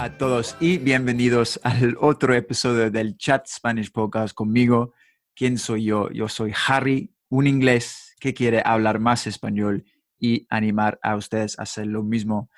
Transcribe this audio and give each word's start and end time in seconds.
A 0.00 0.16
todos 0.16 0.56
y 0.60 0.78
bienvenidos 0.78 1.60
al 1.62 1.94
otro 2.00 2.34
episodio 2.34 2.90
del 2.90 3.18
Chat 3.18 3.46
Spanish 3.46 3.92
Podcast 3.92 4.32
conmigo. 4.32 4.94
¿Quién 5.34 5.58
soy 5.58 5.84
yo? 5.84 6.08
Yo 6.10 6.26
soy 6.26 6.54
Harry, 6.68 7.12
un 7.28 7.46
inglés 7.46 8.16
que 8.18 8.32
quiere 8.32 8.62
hablar 8.64 8.98
más 8.98 9.26
español 9.26 9.84
y 10.18 10.46
animar 10.48 10.98
a 11.02 11.16
ustedes 11.16 11.58
a 11.58 11.64
hacer 11.64 11.86
lo 11.86 12.02
mismo. 12.02 12.48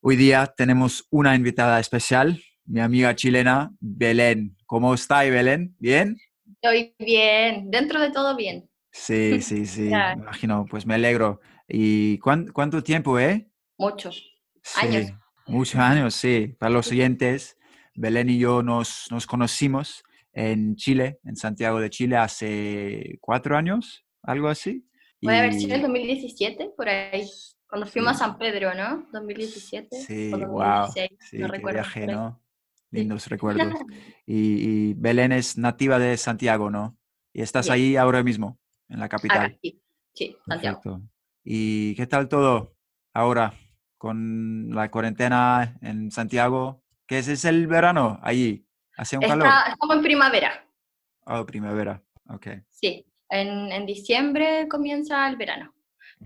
Hoy 0.00 0.16
día 0.16 0.52
tenemos 0.56 1.06
una 1.10 1.36
invitada 1.36 1.78
especial, 1.78 2.42
mi 2.64 2.80
amiga 2.80 3.14
chilena, 3.14 3.70
Belén. 3.78 4.56
¿Cómo 4.66 4.92
está, 4.92 5.20
Belén? 5.20 5.76
¿Bien? 5.78 6.16
Estoy 6.54 6.96
bien, 6.98 7.70
dentro 7.70 8.00
de 8.00 8.10
todo 8.10 8.34
bien. 8.34 8.68
Sí, 8.90 9.40
sí, 9.42 9.64
sí, 9.64 9.82
me 9.82 10.14
imagino, 10.14 10.66
pues 10.68 10.86
me 10.86 10.94
alegro. 10.94 11.40
¿Y 11.68 12.18
cuánto, 12.18 12.82
tiempo, 12.82 13.16
eh? 13.20 13.48
Muchos 13.78 14.34
años. 14.74 15.12
Muchos 15.50 15.80
años, 15.80 16.14
sí. 16.14 16.54
Para 16.58 16.70
los 16.70 16.86
siguientes, 16.86 17.58
Belén 17.94 18.30
y 18.30 18.38
yo 18.38 18.62
nos, 18.62 19.08
nos 19.10 19.26
conocimos 19.26 20.04
en 20.32 20.76
Chile, 20.76 21.18
en 21.24 21.36
Santiago 21.36 21.80
de 21.80 21.90
Chile, 21.90 22.16
hace 22.16 23.18
cuatro 23.20 23.56
años, 23.56 24.04
algo 24.22 24.48
así. 24.48 24.86
Puede 25.20 25.38
haber 25.38 25.54
sido 25.54 25.74
el 25.74 25.82
2017, 25.82 26.70
por 26.76 26.88
ahí, 26.88 27.28
cuando 27.68 27.86
fuimos 27.86 28.12
a 28.12 28.14
San 28.14 28.38
Pedro, 28.38 28.74
¿no? 28.74 29.06
2017. 29.12 30.00
Sí, 30.00 30.30
wow. 30.30 30.88
Sí, 30.92 31.38
no 31.38 31.48
recuerdo. 31.48 31.80
Viaje, 31.80 32.06
¿no? 32.06 32.40
Lindos 32.90 33.26
recuerdos. 33.28 33.74
Y, 34.26 34.94
Belén 34.94 35.32
es 35.32 35.58
nativa 35.58 35.98
de 35.98 36.16
Santiago, 36.16 36.70
¿no? 36.70 36.96
Y 37.32 37.42
estás 37.42 37.68
ahí 37.68 37.96
ahora 37.96 38.22
mismo, 38.22 38.60
en 38.88 39.00
la 39.00 39.08
capital. 39.08 39.58
sí, 39.60 39.82
sí, 40.14 40.36
Santiago. 40.46 41.02
¿Y 41.42 41.96
qué 41.96 42.06
tal 42.06 42.28
todo 42.28 42.76
ahora 43.12 43.54
con 44.00 44.70
la 44.74 44.90
cuarentena 44.90 45.76
en 45.82 46.10
Santiago? 46.10 46.82
¿Qué 47.06 47.18
es, 47.18 47.28
es 47.28 47.44
el 47.44 47.66
verano 47.66 48.18
allí? 48.22 48.66
¿Hace 48.96 49.18
un 49.18 49.22
calor? 49.22 49.46
Estamos 49.68 49.96
en 49.96 50.02
primavera. 50.02 50.64
Oh, 51.26 51.44
primavera, 51.44 52.02
ok. 52.30 52.46
Sí, 52.70 53.04
en, 53.28 53.70
en 53.70 53.84
diciembre 53.84 54.66
comienza 54.68 55.28
el 55.28 55.36
verano, 55.36 55.74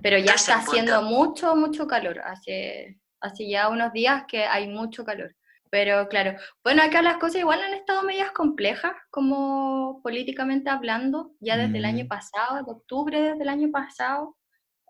pero 0.00 0.18
ya 0.18 0.34
está 0.34 0.58
haciendo 0.58 1.02
mucho, 1.02 1.56
mucho 1.56 1.88
calor. 1.88 2.20
Hace, 2.20 3.00
hace 3.20 3.48
ya 3.48 3.68
unos 3.68 3.92
días 3.92 4.22
que 4.28 4.44
hay 4.44 4.68
mucho 4.68 5.04
calor. 5.04 5.34
Pero 5.68 6.06
claro, 6.06 6.38
bueno, 6.62 6.80
acá 6.80 7.02
las 7.02 7.16
cosas 7.16 7.40
igual 7.40 7.60
han 7.60 7.74
estado 7.74 8.04
medias 8.04 8.30
complejas, 8.30 8.92
como 9.10 10.00
políticamente 10.04 10.70
hablando, 10.70 11.32
ya 11.40 11.56
desde 11.56 11.78
el 11.78 11.86
año 11.86 12.04
mm. 12.04 12.08
pasado, 12.08 12.64
de 12.64 12.70
octubre 12.70 13.20
desde 13.20 13.42
el 13.42 13.48
año 13.48 13.72
pasado, 13.72 14.36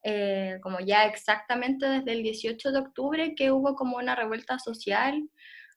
eh, 0.04 0.58
como 0.62 0.80
ya 0.80 1.06
exactamente 1.06 1.86
desde 1.86 2.12
el 2.12 2.22
18 2.22 2.70
de 2.70 2.78
octubre, 2.78 3.34
que 3.34 3.50
hubo 3.50 3.74
como 3.74 3.96
una 3.96 4.14
revuelta 4.14 4.58
social, 4.58 5.28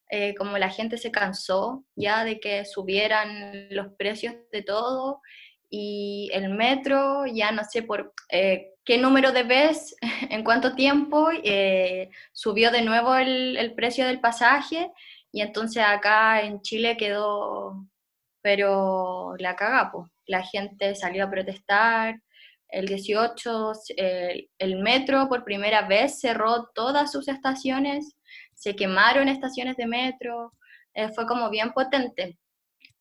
eh, 0.09 0.35
como 0.35 0.57
la 0.57 0.69
gente 0.69 0.97
se 0.97 1.11
cansó 1.11 1.83
ya 1.95 2.23
de 2.23 2.39
que 2.39 2.63
subieran 2.63 3.67
los 3.71 3.87
precios 3.97 4.35
de 4.51 4.61
todo 4.61 5.21
y 5.69 6.29
el 6.33 6.49
metro, 6.49 7.25
ya 7.25 7.51
no 7.51 7.63
sé 7.65 7.83
por 7.83 8.13
eh, 8.29 8.73
qué 8.85 8.97
número 8.97 9.31
de 9.31 9.43
veces, 9.43 9.95
en 10.29 10.43
cuánto 10.43 10.75
tiempo, 10.75 11.29
eh, 11.43 12.09
subió 12.31 12.71
de 12.71 12.83
nuevo 12.83 13.15
el, 13.15 13.57
el, 13.57 13.73
precio 13.73 14.05
del 14.07 14.21
pasaje 14.21 14.91
y 15.31 15.41
entonces 15.41 15.83
acá 15.85 16.41
en 16.41 16.61
Chile 16.61 16.95
quedó, 16.97 17.85
pero 18.41 19.35
la 19.39 19.55
caga, 19.55 19.91
La 20.25 20.43
gente 20.43 20.95
salió 20.95 21.25
a 21.25 21.29
protestar, 21.29 22.21
el 22.69 22.87
18 22.87 23.71
el, 23.95 24.79
metro 24.79 25.27
por 25.29 25.43
primera 25.43 25.87
vez 25.87 26.19
cerró 26.19 26.69
todas 26.73 27.11
sus 27.11 27.27
estaciones, 27.27 28.15
se 28.55 28.75
quemaron 28.75 29.29
estaciones 29.29 29.77
de 29.77 29.87
metro, 29.87 30.53
eh, 30.93 31.09
fue 31.09 31.25
como 31.27 31.49
bien 31.49 31.71
potente. 31.73 32.37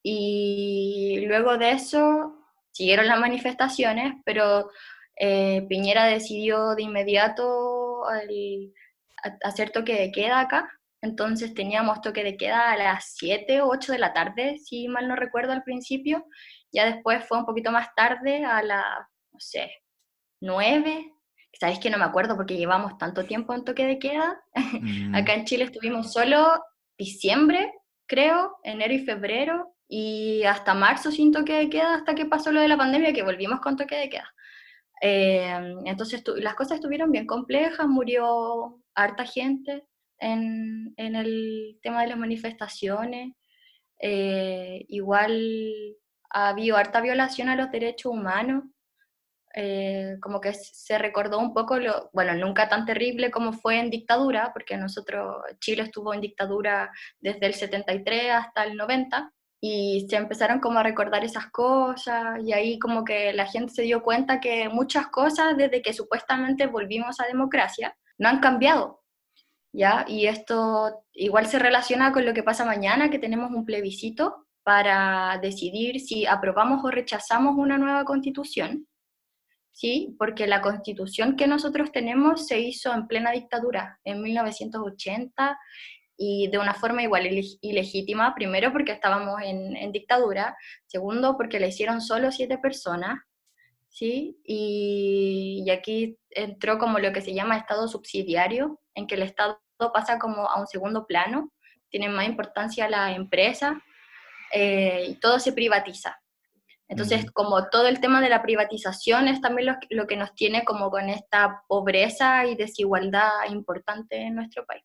Y 0.03 1.25
luego 1.27 1.59
de 1.59 1.73
eso 1.73 2.37
siguieron 2.71 3.07
las 3.07 3.19
manifestaciones, 3.19 4.15
pero 4.25 4.71
eh, 5.19 5.67
Piñera 5.69 6.05
decidió 6.05 6.75
de 6.75 6.83
inmediato 6.83 8.05
hacer 9.43 9.71
toque 9.71 9.95
de 9.95 10.13
queda 10.13 10.41
acá. 10.41 10.71
Entonces 11.03 11.55
teníamos 11.55 12.01
toque 12.01 12.25
de 12.25 12.37
queda 12.37 12.73
a 12.73 12.77
las 12.77 13.15
7 13.17 13.61
o 13.63 13.69
8 13.69 13.93
de 13.93 13.99
la 13.99 14.13
tarde, 14.13 14.59
si 14.59 14.89
mal 14.89 15.09
no 15.09 15.17
recuerdo 15.17 15.53
al 15.53 15.63
principio. 15.65 16.25
Ya 16.73 16.87
después 16.87 17.27
fue 17.27 17.39
un 17.39 17.47
poquito 17.47 17.73
más 17.73 17.89
tarde, 17.95 18.45
a 18.45 18.63
las, 18.63 18.85
no 19.37 19.41
sé, 19.41 19.71
9. 20.41 21.13
Sabéis 21.61 21.79
que 21.79 21.91
no 21.91 21.99
me 21.99 22.05
acuerdo 22.05 22.37
porque 22.37 22.57
llevamos 22.57 22.97
tanto 22.97 23.25
tiempo 23.25 23.53
en 23.53 23.65
toque 23.65 23.85
de 23.85 23.99
queda. 23.99 24.41
Mm. 24.81 25.15
acá 25.15 25.35
en 25.35 25.45
Chile 25.45 25.65
estuvimos 25.65 26.13
solo 26.13 26.63
diciembre, 26.99 27.73
creo, 28.07 28.57
enero 28.63 28.95
y 28.95 29.05
febrero, 29.05 29.75
y 29.89 30.43
hasta 30.45 30.75
marzo 30.75 31.11
sin 31.11 31.33
toque 31.33 31.53
de 31.53 31.69
queda, 31.69 31.95
hasta 31.95 32.15
que 32.15 32.25
pasó 32.25 32.51
lo 32.51 32.61
de 32.61 32.69
la 32.69 32.77
pandemia, 32.77 33.13
que 33.13 33.23
volvimos 33.23 33.61
con 33.61 33.77
toque 33.77 33.97
de 33.97 34.09
queda. 34.09 34.35
Eh, 35.03 35.75
entonces 35.85 36.23
las 36.37 36.55
cosas 36.55 36.77
estuvieron 36.77 37.13
bien 37.13 37.27
complejas, 37.27 37.87
murió 37.87 38.81
harta 38.95 39.27
gente 39.27 39.85
en, 40.19 40.95
en 40.97 41.15
el 41.15 41.79
tema 41.83 42.03
de 42.03 42.09
las 42.09 42.19
manifestaciones, 42.19 43.35
eh, 44.01 44.85
igual 44.89 45.97
ha 46.31 46.49
habido 46.49 46.77
harta 46.77 47.01
violación 47.01 47.49
a 47.49 47.57
los 47.57 47.71
derechos 47.71 48.13
humanos, 48.13 48.65
eh, 49.57 50.19
como 50.21 50.41
que 50.41 50.53
se 50.53 50.99
recordó 50.99 51.39
un 51.39 51.55
poco, 51.55 51.79
lo, 51.79 52.11
bueno, 52.13 52.35
nunca 52.35 52.69
tan 52.69 52.85
terrible 52.85 53.31
como 53.31 53.53
fue 53.53 53.79
en 53.81 53.91
dictadura, 53.91 54.53
porque 54.53 54.77
nosotros, 54.77 55.43
Chile 55.61 55.85
estuvo 55.85 56.13
en 56.13 56.21
dictadura 56.21 56.93
desde 57.19 57.47
el 57.47 57.55
73 57.55 58.33
hasta 58.33 58.65
el 58.65 58.77
90, 58.77 59.33
y 59.61 60.07
se 60.09 60.17
empezaron 60.17 60.61
como 60.61 60.79
a 60.79 60.83
recordar 60.83 61.25
esas 61.25 61.51
cosas 61.51 62.39
y 62.45 62.53
ahí 62.53 62.79
como 62.79 63.05
que 63.05 63.33
la 63.33 63.47
gente 63.47 63.73
se 63.73 63.83
dio 63.83 64.03
cuenta 64.03 64.39
que 64.39 64.69
muchas 64.69 65.09
cosas 65.09 65.57
desde 65.57 65.83
que 65.83 65.93
supuestamente 65.93 66.67
volvimos 66.67 67.19
a 67.21 67.27
democracia 67.27 67.97
no 68.19 68.29
han 68.29 68.41
cambiado. 68.41 69.03
¿Ya? 69.73 70.05
Y 70.09 70.27
esto 70.27 71.05
igual 71.13 71.47
se 71.47 71.59
relaciona 71.59 72.13
con 72.13 72.25
lo 72.25 72.33
que 72.33 72.43
pasa 72.43 72.65
mañana, 72.65 73.11
que 73.11 73.19
tenemos 73.19 73.51
un 73.51 73.65
plebiscito 73.65 74.47
para 74.63 75.39
decidir 75.43 76.01
si 76.01 76.27
aprobamos 76.27 76.85
o 76.85 76.91
rechazamos 76.91 77.57
una 77.57 77.77
nueva 77.77 78.05
constitución, 78.05 78.87
¿sí? 79.77 80.17
Porque 80.19 80.47
la 80.47 80.63
constitución 80.63 81.37
que 81.37 81.47
nosotros 81.47 81.93
tenemos 81.93 82.47
se 82.47 82.59
hizo 82.61 82.95
en 82.95 83.07
plena 83.07 83.31
dictadura, 83.31 84.01
en 84.05 84.23
1980, 84.23 85.59
y 86.17 86.49
de 86.49 86.57
una 86.57 86.73
forma 86.73 87.03
igual 87.03 87.27
ilegítima, 87.61 88.35
primero 88.35 88.73
porque 88.73 88.93
estábamos 88.93 89.39
en, 89.43 89.93
dictadura, 89.93 90.57
segundo 90.87 91.37
porque 91.37 91.61
la 91.61 91.67
hicieron 91.67 92.01
solo 92.01 92.33
siete 92.33 92.57
personas, 92.57 93.19
¿sí? 93.91 94.39
Y, 94.45 95.69
aquí 95.71 96.17
entró 96.31 96.79
como 96.79 96.99
lo 96.99 97.13
que 97.13 97.21
se 97.21 97.35
llama 97.35 97.59
Estado 97.59 97.87
subsidiario, 97.87 98.81
en 98.95 99.07
que 99.07 99.17
el 99.17 99.23
Estado 99.23 99.61
pasa 99.93 100.19
como 100.19 100.49
a 100.49 100.59
un 100.59 100.67
segundo 100.67 101.07
plano, 101.07 101.53
tiene 101.91 102.09
más 102.09 102.27
importancia 102.27 102.89
la 102.89 103.15
empresa 103.15 103.83
eh, 104.55 105.05
y 105.11 105.15
todo 105.17 105.39
se 105.39 105.53
privatiza. 105.53 106.19
Entonces, 106.89 107.31
como 107.33 107.69
todo 107.69 107.89
el 107.89 108.01
tema 108.01 108.21
de 108.21 108.29
la 108.29 108.43
privatización 108.43 109.27
es 109.27 109.41
también 109.41 109.67
lo, 109.67 109.75
lo 109.91 110.07
que 110.07 110.17
nos 110.17 110.35
tiene 110.35 110.65
como 110.65 110.91
con 110.91 111.09
esta 111.09 111.63
pobreza 111.67 112.47
y 112.47 112.55
desigualdad 112.55 113.31
importante 113.51 114.17
en 114.17 114.37
nuestro 114.37 114.65
país. 114.65 114.85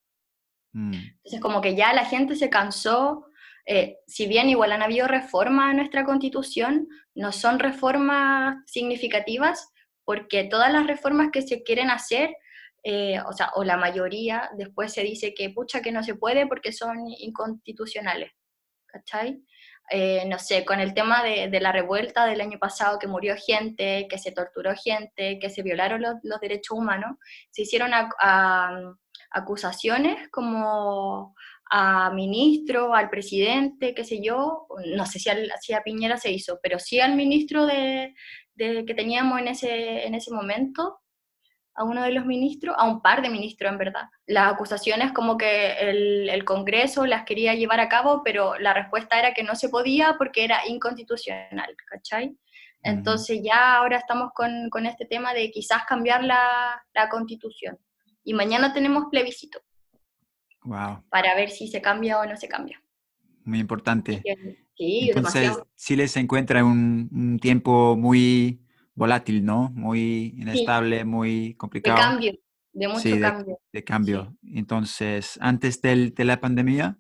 Mm. 0.74 0.94
Entonces, 0.94 1.40
como 1.42 1.62
que 1.62 1.76
ya 1.76 1.94
la 1.94 2.06
gente 2.06 2.36
se 2.36 2.50
cansó, 2.50 3.28
eh, 3.66 3.98
si 4.08 4.26
bien 4.28 4.50
igual 4.50 4.72
han 4.72 4.82
habido 4.82 5.08
reformas 5.08 5.72
en 5.72 5.78
nuestra 5.78 6.04
constitución, 6.04 6.88
no 7.14 7.32
son 7.32 7.60
reformas 7.60 8.58
significativas, 8.66 9.70
porque 10.04 10.46
todas 10.46 10.72
las 10.74 10.88
reformas 10.88 11.30
que 11.32 11.42
se 11.42 11.62
quieren 11.64 11.90
hacer, 11.90 12.36
eh, 12.84 13.20
o 13.22 13.34
sea, 13.34 13.52
o 13.56 13.64
la 13.64 13.78
mayoría, 13.78 14.50
después 14.58 14.92
se 14.92 15.04
dice 15.04 15.34
que 15.36 15.52
pucha 15.52 15.82
que 15.82 15.92
no 15.92 16.04
se 16.04 16.16
puede 16.16 16.48
porque 16.48 16.72
son 16.72 16.98
inconstitucionales, 17.20 18.32
¿cachai? 18.88 19.44
Eh, 19.94 20.24
no 20.26 20.40
sé, 20.40 20.64
con 20.64 20.80
el 20.80 20.94
tema 20.94 21.22
de, 21.22 21.50
de, 21.50 21.60
la 21.60 21.74
revuelta 21.74 22.26
del 22.26 22.40
año 22.40 22.58
pasado, 22.58 22.98
que 22.98 23.08
murió 23.08 23.36
gente, 23.36 24.08
que 24.10 24.18
se 24.18 24.32
torturó 24.32 24.74
gente, 24.74 25.38
que 25.38 25.50
se 25.50 25.64
violaron 25.64 26.02
los, 26.02 26.40
derechos 26.40 26.78
humanos, 26.78 27.18
se 27.50 27.64
hicieron 27.64 27.92
a, 27.94 28.80
acusaciones 29.32 30.30
como 30.30 31.36
a 31.70 32.10
ministro, 32.12 32.96
al 32.96 33.10
presidente, 33.10 33.94
qué 33.94 34.06
sé 34.06 34.22
yo, 34.24 34.66
no 34.96 35.06
sé 35.06 35.20
si, 35.20 35.30
si 35.60 35.74
a 35.74 35.84
Piñera 35.84 36.16
se 36.16 36.32
hizo, 36.32 36.58
pero 36.64 36.80
sí 36.80 37.02
al 37.02 37.18
ministro 37.18 37.66
de, 37.66 38.16
que 38.56 38.94
teníamos 38.96 39.40
en 39.42 39.50
ese, 39.50 40.06
en 40.06 40.16
ese 40.16 40.32
momento, 40.32 41.01
a 41.82 41.84
uno 41.84 42.04
de 42.04 42.12
los 42.12 42.26
ministros, 42.26 42.76
a 42.78 42.86
un 42.86 43.02
par 43.02 43.24
de 43.24 43.30
ministros 43.30 43.72
en 43.72 43.78
verdad. 43.80 44.04
Las 44.28 44.54
acusaciones 44.54 45.12
como 45.14 45.36
que 45.36 45.74
el, 45.80 46.30
el, 46.30 46.46
Congreso 46.46 47.08
las 47.08 47.24
quería 47.26 47.56
llevar 47.56 47.80
a 47.80 47.90
cabo, 47.90 48.22
pero 48.24 48.58
la 48.60 48.74
respuesta 48.74 49.18
era 49.18 49.34
que 49.34 49.44
no 49.44 49.56
se 49.56 49.70
podía 49.70 50.16
porque 50.18 50.44
era 50.44 50.68
inconstitucional, 50.68 51.76
¿cachai? 51.90 52.38
Entonces 52.84 53.42
ya 53.44 53.78
ahora 53.78 53.98
estamos 53.98 54.32
con, 54.34 54.70
con 54.70 54.86
este 54.86 55.06
tema 55.06 55.34
de 55.34 55.50
quizás 55.52 55.84
cambiar 55.88 56.24
la, 56.24 56.82
la, 56.94 57.10
constitución. 57.10 57.78
Y 58.24 58.34
mañana 58.34 58.74
tenemos 58.74 59.06
plebiscito. 59.10 59.60
Wow. 60.64 61.04
Para 61.10 61.36
ver 61.36 61.50
si 61.50 61.68
se 61.68 61.82
cambia 61.82 62.20
o 62.20 62.26
no 62.26 62.38
se 62.38 62.48
cambia. 62.48 62.82
Muy 63.44 63.60
importante. 63.60 64.22
Sí, 64.78 65.10
Entonces, 65.10 65.42
demasiado. 65.42 65.68
Chile 65.76 66.08
se 66.08 66.20
encuentra 66.20 66.60
en 66.60 66.66
un, 66.66 67.10
un 67.12 67.40
tiempo 67.40 67.96
muy 67.96 68.62
volátil, 69.02 69.44
¿no? 69.44 69.72
Muy 69.74 70.36
inestable, 70.38 71.00
sí. 71.00 71.06
muy 71.06 71.56
complicado. 71.56 71.98
De 71.98 72.04
cambio, 72.04 72.34
de 72.72 72.88
mucho 72.88 73.00
sí, 73.00 73.12
de, 73.14 73.20
cambio. 73.20 73.60
De 73.74 73.84
cambio. 73.84 74.38
Sí. 74.44 74.52
Entonces, 74.60 75.40
antes 75.42 75.82
del, 75.82 76.14
de 76.14 76.24
la 76.24 76.40
pandemia, 76.40 77.00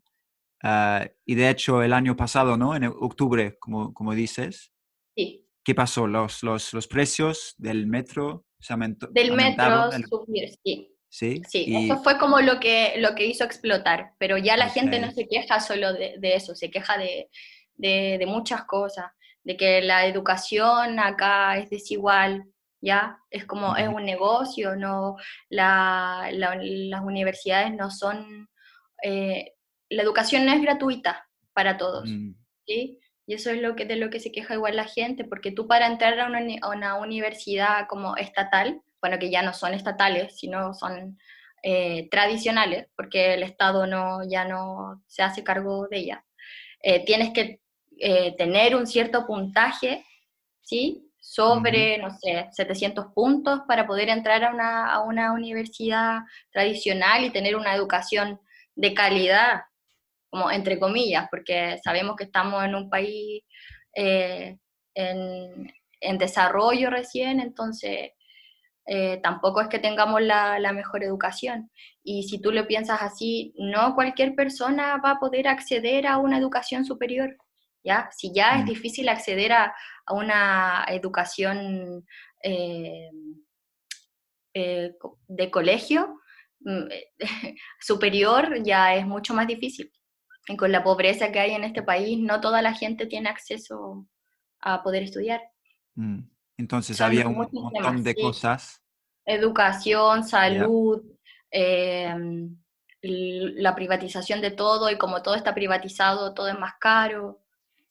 uh, 0.63 1.05
y 1.25 1.35
de 1.35 1.49
hecho 1.51 1.83
el 1.83 1.93
año 1.93 2.15
pasado, 2.15 2.57
¿no? 2.57 2.75
En 2.75 2.85
octubre, 2.85 3.55
como, 3.59 3.93
como 3.93 4.15
dices. 4.15 4.71
Sí. 5.15 5.47
¿Qué 5.63 5.75
pasó? 5.75 6.07
¿Los, 6.07 6.41
los, 6.41 6.73
los 6.73 6.87
precios 6.87 7.53
del 7.59 7.85
metro 7.85 8.47
se 8.59 8.73
aumentó, 8.73 9.05
Del 9.11 9.33
metro 9.33 9.91
el... 9.91 10.03
subir, 10.05 10.49
sí. 10.63 10.87
Sí, 11.07 11.41
sí 11.47 11.65
y... 11.67 11.85
eso 11.85 12.01
fue 12.01 12.17
como 12.17 12.39
lo 12.39 12.59
que, 12.59 12.95
lo 12.97 13.13
que 13.13 13.27
hizo 13.27 13.43
explotar, 13.43 14.13
pero 14.17 14.37
ya 14.37 14.57
la 14.57 14.69
okay. 14.69 14.81
gente 14.81 14.99
no 14.99 15.11
se 15.11 15.27
queja 15.27 15.59
solo 15.59 15.93
de, 15.93 16.15
de 16.17 16.35
eso, 16.35 16.55
se 16.55 16.71
queja 16.71 16.97
de, 16.97 17.29
de, 17.75 18.15
de, 18.17 18.25
muchas 18.25 18.63
cosas, 18.63 19.11
de 19.43 19.57
que 19.57 19.81
la 19.81 20.05
educación 20.05 20.99
acá 20.99 21.57
es 21.57 21.69
desigual, 21.69 22.45
¿ya? 22.81 23.19
Es 23.29 23.45
como, 23.45 23.75
es 23.75 23.87
un 23.87 24.05
negocio, 24.05 24.75
no, 24.75 25.17
la, 25.49 26.29
la, 26.31 26.57
las 26.61 27.01
universidades 27.01 27.73
no 27.73 27.89
son, 27.91 28.49
eh, 29.03 29.53
la 29.89 30.03
educación 30.03 30.45
no 30.45 30.53
es 30.53 30.61
gratuita 30.61 31.27
para 31.53 31.77
todos. 31.77 32.07
¿sí? 32.65 32.99
Y 33.27 33.33
eso 33.33 33.51
es 33.51 33.61
lo 33.61 33.75
que, 33.75 33.85
de 33.85 33.95
lo 33.95 34.09
que 34.09 34.19
se 34.19 34.31
queja 34.31 34.55
igual 34.55 34.75
la 34.75 34.85
gente, 34.85 35.25
porque 35.25 35.51
tú 35.51 35.67
para 35.67 35.87
entrar 35.87 36.19
a 36.19 36.27
una, 36.27 36.39
a 36.61 36.69
una 36.69 36.95
universidad 36.95 37.87
como 37.87 38.17
estatal, 38.17 38.81
bueno, 38.99 39.19
que 39.19 39.31
ya 39.31 39.41
no 39.41 39.53
son 39.53 39.73
estatales, 39.73 40.37
sino 40.37 40.73
son 40.73 41.17
eh, 41.63 42.07
tradicionales, 42.09 42.87
porque 42.95 43.35
el 43.35 43.43
Estado 43.43 43.85
no, 43.85 44.27
ya 44.27 44.45
no 44.45 45.03
se 45.07 45.23
hace 45.23 45.43
cargo 45.43 45.87
de 45.87 45.97
ellas. 45.97 46.19
Eh, 46.81 47.05
tienes 47.05 47.31
que 47.33 47.61
eh, 48.03 48.35
tener 48.35 48.75
un 48.75 48.87
cierto 48.87 49.27
puntaje, 49.27 50.03
¿sí? 50.61 51.07
Sobre, 51.19 51.99
uh 51.99 51.99
-huh. 51.99 52.01
no 52.01 52.17
sé, 52.19 52.47
700 52.51 53.13
puntos 53.13 53.61
para 53.67 53.85
poder 53.85 54.09
entrar 54.09 54.43
a 54.43 54.51
una, 54.51 54.91
a 54.91 55.01
una 55.01 55.33
universidad 55.33 56.21
tradicional 56.51 57.23
y 57.23 57.29
tener 57.29 57.55
una 57.55 57.75
educación 57.75 58.39
de 58.75 58.93
calidad, 58.95 59.61
como 60.31 60.49
entre 60.49 60.79
comillas, 60.79 61.27
porque 61.29 61.79
sabemos 61.83 62.15
que 62.15 62.23
estamos 62.25 62.63
en 62.63 62.75
un 62.75 62.89
país 62.89 63.43
eh, 63.95 64.57
en, 64.95 65.71
en 65.99 66.17
desarrollo 66.17 66.89
recién, 66.89 67.39
entonces 67.39 68.11
eh, 68.87 69.19
tampoco 69.21 69.61
es 69.61 69.67
que 69.67 69.79
tengamos 69.79 70.21
la, 70.21 70.59
la, 70.59 70.73
mejor 70.73 71.03
educación. 71.03 71.69
Y 72.03 72.23
si 72.23 72.41
tú 72.41 72.51
lo 72.51 72.65
piensas 72.65 73.01
así, 73.01 73.53
no 73.57 73.93
cualquier 73.93 74.33
persona 74.35 74.97
va 74.97 75.11
a 75.11 75.19
poder 75.19 75.47
acceder 75.47 76.07
a 76.07 76.17
una 76.17 76.37
educación 76.37 76.83
superior. 76.83 77.37
¿Ya? 77.83 78.09
Si 78.15 78.33
ya 78.33 78.53
mm. 78.53 78.59
es 78.59 78.65
difícil 78.65 79.09
acceder 79.09 79.51
a, 79.53 79.75
a 80.05 80.13
una 80.13 80.85
educación 80.89 82.05
eh, 82.43 83.09
eh, 84.53 84.93
de 85.27 85.51
colegio 85.51 86.19
superior, 87.79 88.63
ya 88.63 88.95
es 88.95 89.05
mucho 89.05 89.33
más 89.33 89.47
difícil. 89.47 89.91
Y 90.47 90.57
con 90.57 90.71
la 90.71 90.83
pobreza 90.83 91.31
que 91.31 91.39
hay 91.39 91.51
en 91.51 91.63
este 91.63 91.83
país, 91.83 92.19
no 92.19 92.41
toda 92.41 92.61
la 92.61 92.73
gente 92.73 93.05
tiene 93.05 93.29
acceso 93.29 94.07
a 94.59 94.83
poder 94.83 95.03
estudiar. 95.03 95.41
Mm. 95.95 96.21
Entonces 96.57 96.97
Son 96.97 97.07
había 97.07 97.27
un 97.27 97.37
montón 97.37 97.71
temas, 97.71 98.03
de 98.03 98.13
sí. 98.13 98.21
cosas. 98.21 98.81
Educación, 99.25 100.23
salud, 100.23 101.01
yeah. 101.51 102.15
eh, 102.15 102.15
la 103.01 103.75
privatización 103.75 104.41
de 104.41 104.51
todo 104.51 104.89
y 104.91 104.97
como 104.97 105.21
todo 105.21 105.35
está 105.35 105.53
privatizado, 105.55 106.33
todo 106.33 106.47
es 106.47 106.59
más 106.59 106.73
caro. 106.79 107.40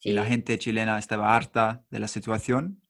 ¿Sí? 0.01 0.11
Y 0.11 0.13
la 0.13 0.25
gente 0.25 0.59
chilena 0.59 0.99
estaba 0.99 1.35
harta 1.35 1.85
de 1.91 2.01
la 2.01 2.09
situación 2.09 2.83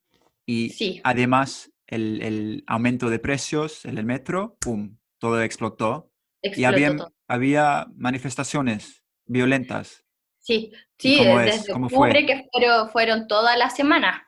y 0.46 0.70
sí. 0.70 1.00
además 1.04 1.70
el, 1.86 2.22
el, 2.22 2.64
aumento 2.66 3.10
de 3.10 3.18
precios 3.18 3.84
en 3.84 3.98
el 3.98 4.04
metro, 4.06 4.56
¡pum!, 4.60 4.96
todo 5.18 5.42
explotó. 5.42 6.10
explotó 6.40 6.60
y 6.60 6.64
había, 6.64 6.96
todo. 6.96 7.12
había 7.28 7.86
manifestaciones 7.94 9.04
violentas. 9.26 10.04
Sí, 10.38 10.72
sí, 10.96 11.22
desde 11.22 11.74
octubre 11.74 12.24
que 12.24 12.48
fueron, 12.50 12.90
fueron 12.90 13.28
todas 13.28 13.58
las 13.58 13.76
semanas 13.76 14.22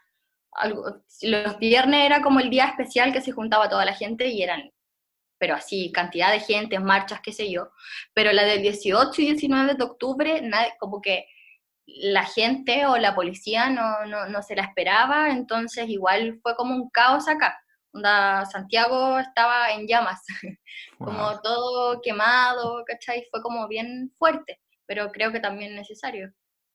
los 1.22 1.58
viernes 1.58 2.06
era 2.06 2.22
como 2.22 2.40
el 2.40 2.50
día 2.50 2.66
especial 2.66 3.12
que 3.12 3.20
se 3.20 3.32
juntaba 3.32 3.68
toda 3.68 3.84
la 3.84 3.94
gente 3.94 4.28
y 4.28 4.42
eran, 4.42 4.70
pero 5.38 5.54
así, 5.54 5.90
cantidad 5.92 6.30
de 6.30 6.40
gente, 6.40 6.78
marchas, 6.78 7.20
qué 7.22 7.32
sé 7.32 7.50
yo. 7.50 7.70
Pero 8.12 8.32
la 8.32 8.44
del 8.44 8.62
18 8.62 9.22
y 9.22 9.26
19 9.26 9.74
de 9.74 9.84
octubre, 9.84 10.50
como 10.78 11.00
que 11.00 11.26
la 11.86 12.24
gente 12.24 12.86
o 12.86 12.96
la 12.96 13.14
policía 13.14 13.70
no, 13.70 14.06
no, 14.06 14.28
no, 14.28 14.42
se 14.42 14.56
la 14.56 14.62
esperaba, 14.62 15.30
entonces 15.30 15.88
igual 15.88 16.38
fue 16.42 16.54
como 16.56 16.74
un 16.74 16.90
caos 16.90 17.28
acá. 17.28 17.58
Onda, 17.92 18.46
Santiago 18.46 19.18
estaba 19.18 19.70
en 19.72 19.86
llamas, 19.86 20.22
wow. 20.98 21.08
como 21.08 21.40
todo 21.42 22.00
quemado, 22.00 22.82
¿cachai? 22.86 23.26
Fue 23.30 23.42
como 23.42 23.68
bien 23.68 24.12
fuerte, 24.16 24.60
pero 24.86 25.10
creo 25.10 25.30
que 25.32 25.40
también 25.40 25.74
necesario. 25.74 26.32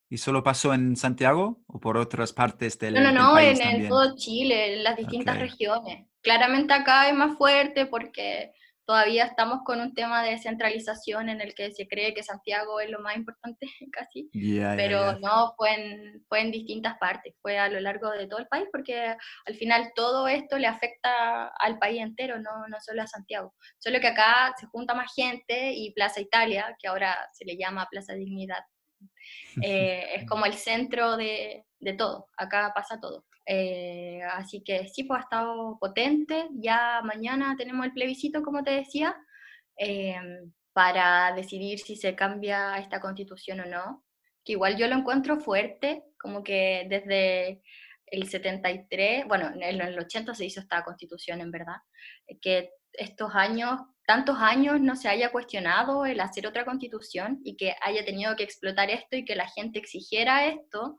¿Y 0.09 0.17
solo 0.17 0.43
pasó 0.43 0.73
en 0.73 0.95
Santiago 0.95 1.61
o 1.67 1.79
por 1.79 1.97
otras 1.97 2.31
partes 2.31 2.79
del, 2.79 2.93
no, 2.93 3.01
no, 3.01 3.11
no, 3.11 3.33
país 3.33 3.59
en, 3.59 3.81
en, 3.81 3.89
todo 3.89 4.15
Chile, 4.15 4.75
en 4.75 4.83
las 4.83 4.95
distintas 4.95 5.35
okay. 5.35 5.49
regiones. 5.49 6.07
Claramente 6.21 6.73
acá 6.73 7.09
es 7.09 7.15
más 7.15 7.37
fuerte 7.37 7.87
porque 7.87 8.53
todavía 8.87 9.25
estamos 9.25 9.59
con 9.65 9.81
un 9.81 9.93
tema 9.93 10.23
de 10.23 10.39
centralización 10.39 11.27
en 11.27 11.41
el 11.41 11.53
que 11.53 11.73
se 11.73 11.89
cree 11.89 12.13
que 12.13 12.23
Santiago 12.23 12.79
es 12.79 12.89
lo 12.89 13.01
más 13.01 13.17
importante 13.17 13.67
casi, 13.91 14.29
yeah, 14.31 14.75
pero 14.77 14.99
yeah, 14.99 15.19
yeah. 15.19 15.29
no, 15.29 15.53
fue 15.57 15.73
en, 15.73 16.25
fue 16.29 16.39
en 16.39 16.51
distintas 16.51 16.97
partes, 16.97 17.35
fue 17.41 17.59
a 17.59 17.67
lo 17.67 17.81
largo 17.81 18.09
de 18.11 18.27
todo 18.27 18.39
el 18.39 18.47
país 18.47 18.65
porque 18.71 19.13
al 19.45 19.55
final 19.55 19.91
todo 19.93 20.29
esto 20.29 20.57
le 20.57 20.67
afecta 20.67 21.47
al 21.59 21.77
país 21.79 22.01
entero, 22.01 22.39
no, 22.39 22.67
no 22.69 22.77
solo 22.79 23.01
a 23.01 23.07
Santiago. 23.07 23.53
Solo 23.77 23.99
que 23.99 24.07
acá 24.07 24.53
se 24.57 24.67
junta 24.67 24.93
más 24.93 25.11
gente 25.13 25.73
y 25.73 25.91
Plaza 25.91 26.21
Italia, 26.21 26.73
que 26.79 26.87
ahora 26.87 27.13
se 27.33 27.43
le 27.43 27.57
llama 27.57 27.87
Plaza 27.91 28.13
Dignidad, 28.13 28.63
eh, 29.63 30.15
es 30.15 30.25
como 30.25 30.45
el 30.45 30.53
centro 30.53 31.17
de, 31.17 31.65
de, 31.79 31.93
todo, 31.93 32.27
acá 32.37 32.71
pasa 32.75 32.99
todo. 32.99 33.25
Eh, 33.45 34.21
así 34.31 34.63
que 34.63 34.87
sí, 34.87 35.03
pues 35.03 35.19
ha 35.19 35.23
estado 35.23 35.77
potente, 35.79 36.49
ya 36.53 37.01
mañana 37.03 37.55
tenemos 37.57 37.85
el 37.85 37.93
plebiscito, 37.93 38.43
como 38.43 38.63
te 38.63 38.71
decía, 38.71 39.15
eh, 39.77 40.19
para 40.73 41.33
decidir 41.33 41.79
si 41.79 41.95
se 41.95 42.15
cambia 42.15 42.77
esta 42.77 42.99
constitución 42.99 43.61
o 43.61 43.65
no, 43.65 44.03
que 44.43 44.53
igual 44.53 44.77
yo 44.77 44.87
lo 44.87 44.95
encuentro 44.95 45.39
fuerte, 45.39 46.03
como 46.19 46.43
que 46.43 46.87
desde 46.89 47.61
el 48.07 48.27
73, 48.27 49.25
bueno, 49.27 49.51
en 49.53 49.81
el 49.81 49.99
80 49.99 50.33
se 50.33 50.45
hizo 50.45 50.61
esta 50.61 50.83
constitución 50.83 51.41
en 51.41 51.51
verdad, 51.51 51.77
que 52.41 52.71
estos 52.93 53.33
años 53.35 53.79
tantos 54.07 54.37
años 54.39 54.79
no 54.79 54.95
se 54.95 55.09
haya 55.09 55.33
cuestionado 55.33 56.05
el 56.05 56.21
hacer 56.21 56.47
otra 56.47 56.63
constitución 56.63 57.41
y 57.43 57.57
que 57.57 57.75
haya 57.81 58.05
tenido 58.05 58.37
que 58.37 58.43
explotar 58.43 58.89
esto 58.89 59.17
y 59.17 59.25
que 59.25 59.35
la 59.35 59.49
gente 59.49 59.79
exigiera 59.79 60.47
esto 60.47 60.97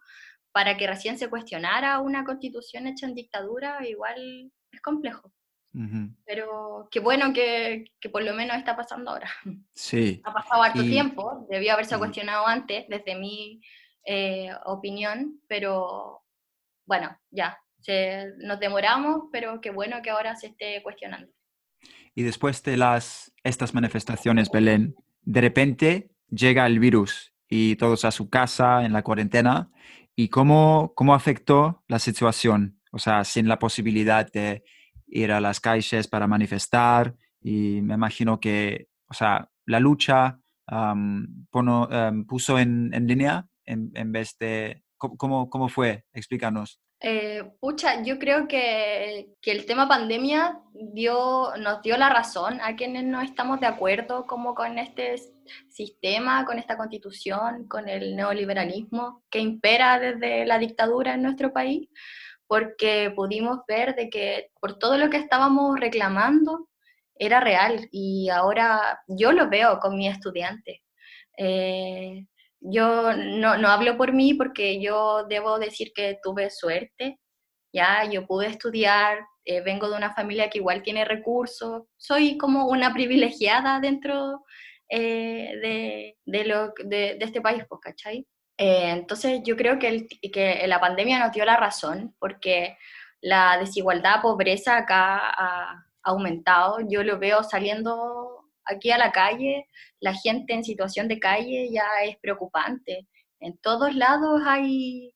para 0.59 0.77
que 0.77 0.88
recién 0.88 1.17
se 1.19 1.31
cuestionara 1.31 2.00
una 2.00 2.25
constitución 2.25 2.88
hecha 2.88 3.07
en 3.07 3.15
dictadura, 3.15 3.87
igual 3.87 4.50
es 4.73 4.81
complejo. 4.81 5.33
Uh 5.73 5.83
-huh. 5.83 6.17
Pero 6.27 6.88
qué 6.91 6.99
bueno 6.99 7.33
que, 7.33 7.85
que, 8.00 8.11
por 8.11 8.25
lo 8.25 8.35
menos 8.35 8.57
está 8.57 8.75
pasando 8.77 9.12
ahora. 9.12 9.31
Sí. 9.73 10.21
Ha 10.25 10.33
pasado 10.33 10.65
harto 10.65 10.83
y... 10.83 10.91
tiempo, 10.91 11.47
debió 11.49 11.75
haberse 11.75 11.95
y... 11.95 11.99
cuestionado 11.99 12.45
antes, 12.45 12.87
desde 12.88 13.15
mi 13.15 13.61
eh, 14.05 14.50
opinión, 14.65 15.41
pero 15.47 16.25
bueno, 16.85 17.17
ya, 17.31 17.57
se, 17.79 18.33
nos 18.38 18.59
demoramos, 18.59 19.29
pero 19.31 19.61
qué 19.61 19.71
bueno 19.71 20.03
que 20.03 20.11
ahora 20.11 20.35
se 20.35 20.49
esté 20.49 20.83
cuestionando. 20.83 21.31
Y 22.17 22.25
después 22.25 22.65
de 22.65 22.77
las, 22.77 23.33
estas 23.45 23.75
manifestaciones, 23.75 24.50
Belén, 24.50 24.97
de 25.23 25.41
repente 25.41 26.11
llega 26.31 26.67
el 26.67 26.81
virus 26.81 27.33
y 27.49 27.77
todos 27.77 28.05
a 28.05 28.11
su 28.11 28.29
casa 28.29 28.85
en 28.85 28.93
la 28.93 29.05
cuarentena. 29.05 29.71
¿Y 30.20 30.30
cómo, 30.30 30.94
cómo 30.96 31.14
afectó 31.14 31.84
la 31.87 32.00
situación? 32.00 32.80
O 32.90 32.98
sea, 32.98 33.22
sin 33.22 33.46
la 33.46 33.60
posibilidad 33.60 34.28
de 34.32 34.64
ir 35.06 35.30
a 35.30 35.40
las 35.40 35.60
calles 35.60 36.08
para 36.08 36.26
manifestar. 36.26 37.14
Y 37.40 37.82
me 37.82 37.94
imagino 37.94 38.40
que, 38.40 38.88
o 39.08 39.14
sea, 39.14 39.48
la 39.64 39.78
lucha 39.78 40.40
puso 42.26 42.58
en, 42.58 42.90
línea 43.06 43.46
en, 43.64 43.92
en, 43.94 44.10
vez 44.10 44.37
de... 44.40 44.82
¿Cómo, 44.96 45.48
cómo 45.48 45.68
fue? 45.68 46.04
Explícanos. 46.12 46.80
Eh, 47.00 47.45
pucha, 47.61 48.02
yo 48.02 48.19
creo 48.19 48.49
que, 48.49 49.28
que, 49.40 49.52
el 49.52 49.67
tema 49.67 49.87
pandemia 49.87 50.61
dio, 50.73 51.52
nos 51.57 51.81
dio 51.83 51.97
la 51.97 52.09
razón 52.09 52.61
a 52.61 52.75
quienes 52.75 53.05
no 53.05 53.21
estamos 53.21 53.61
de 53.61 53.67
acuerdo 53.67 54.26
como 54.26 54.55
con 54.55 54.78
este 54.78 55.14
sistema, 55.69 56.45
con 56.45 56.59
esta 56.59 56.76
constitución, 56.76 57.69
con 57.69 57.88
el 57.88 58.17
neoliberalismo 58.17 59.23
que 59.31 59.38
impera 59.38 60.00
desde 60.00 60.45
la 60.45 60.59
dictadura 60.59 61.14
en 61.14 61.23
nuestro 61.23 61.52
país, 61.52 61.88
porque 62.49 63.12
pudimos 63.14 63.61
ver 63.69 63.95
de 63.95 64.11
que 64.11 64.50
por 64.61 64.78
todo 64.78 64.99
lo 64.99 65.09
que 65.09 65.19
estábamos 65.19 65.78
reclamando 65.78 66.69
era 67.14 67.40
real 67.40 67.88
y 67.93 68.28
ahora 68.31 69.00
yo 69.07 69.33
lo 69.33 69.49
veo 69.49 69.78
con 69.78 69.97
mi 69.97 70.09
estudiante. 70.09 70.83
Eh, 71.37 72.26
yo 72.61 73.15
no, 73.15 73.57
no, 73.57 73.69
hablo 73.69 73.97
por 73.97 74.12
mí 74.12 74.35
porque 74.35 74.81
yo 74.81 75.25
debo 75.29 75.59
decir 75.59 75.93
que 75.95 76.19
tuve 76.23 76.50
suerte, 76.50 77.19
ya, 77.73 78.05
yo 78.05 78.27
pude 78.27 78.49
estudiar, 78.49 79.21
eh, 79.45 79.61
vengo 79.61 79.88
de 79.88 79.97
una 79.97 80.15
familia 80.15 80.50
que 80.50 80.59
igual 80.59 80.83
tiene 80.83 81.05
recursos, 81.05 81.85
soy 81.97 82.37
como 82.38 82.67
una 82.69 82.93
privilegiada 82.93 83.81
dentro 83.81 84.45
eh, 84.88 85.53
de, 85.62 86.17
de, 86.25 86.45
lo, 86.45 86.73
de, 86.85 87.17
de, 87.19 87.25
este 87.25 87.41
país, 87.41 87.62
pues, 87.69 87.81
¿cachai? 87.83 88.27
Eh, 88.57 88.91
entonces 88.91 89.41
yo 89.45 89.57
creo 89.57 89.79
que, 89.79 89.88
el, 89.88 90.09
que 90.33 90.67
la 90.67 90.81
pandemia 90.81 91.19
nos 91.19 91.33
dio 91.33 91.45
la 91.45 91.57
razón 91.57 92.15
porque 92.19 92.77
la 93.21 93.59
desigualdad, 93.59 94.23
pobreza 94.23 94.77
acá 94.79 95.19
ha 95.31 95.85
aumentado, 96.03 96.79
yo 96.88 97.03
lo 97.05 97.19
veo 97.19 97.43
saliendo 97.43 98.38
aquí 98.68 98.90
a 98.90 98.98
la 98.98 99.12
calle, 99.12 99.66
la 100.00 100.14
gente 100.14 100.54
en 100.54 100.64
situación 100.64 101.08
de 101.08 101.18
calle 101.18 101.70
ya 101.72 101.87
es 102.04 102.16
preocupante. 102.18 103.08
En 103.40 103.56
todos 103.58 103.94
lados 103.94 104.42
hay, 104.44 105.14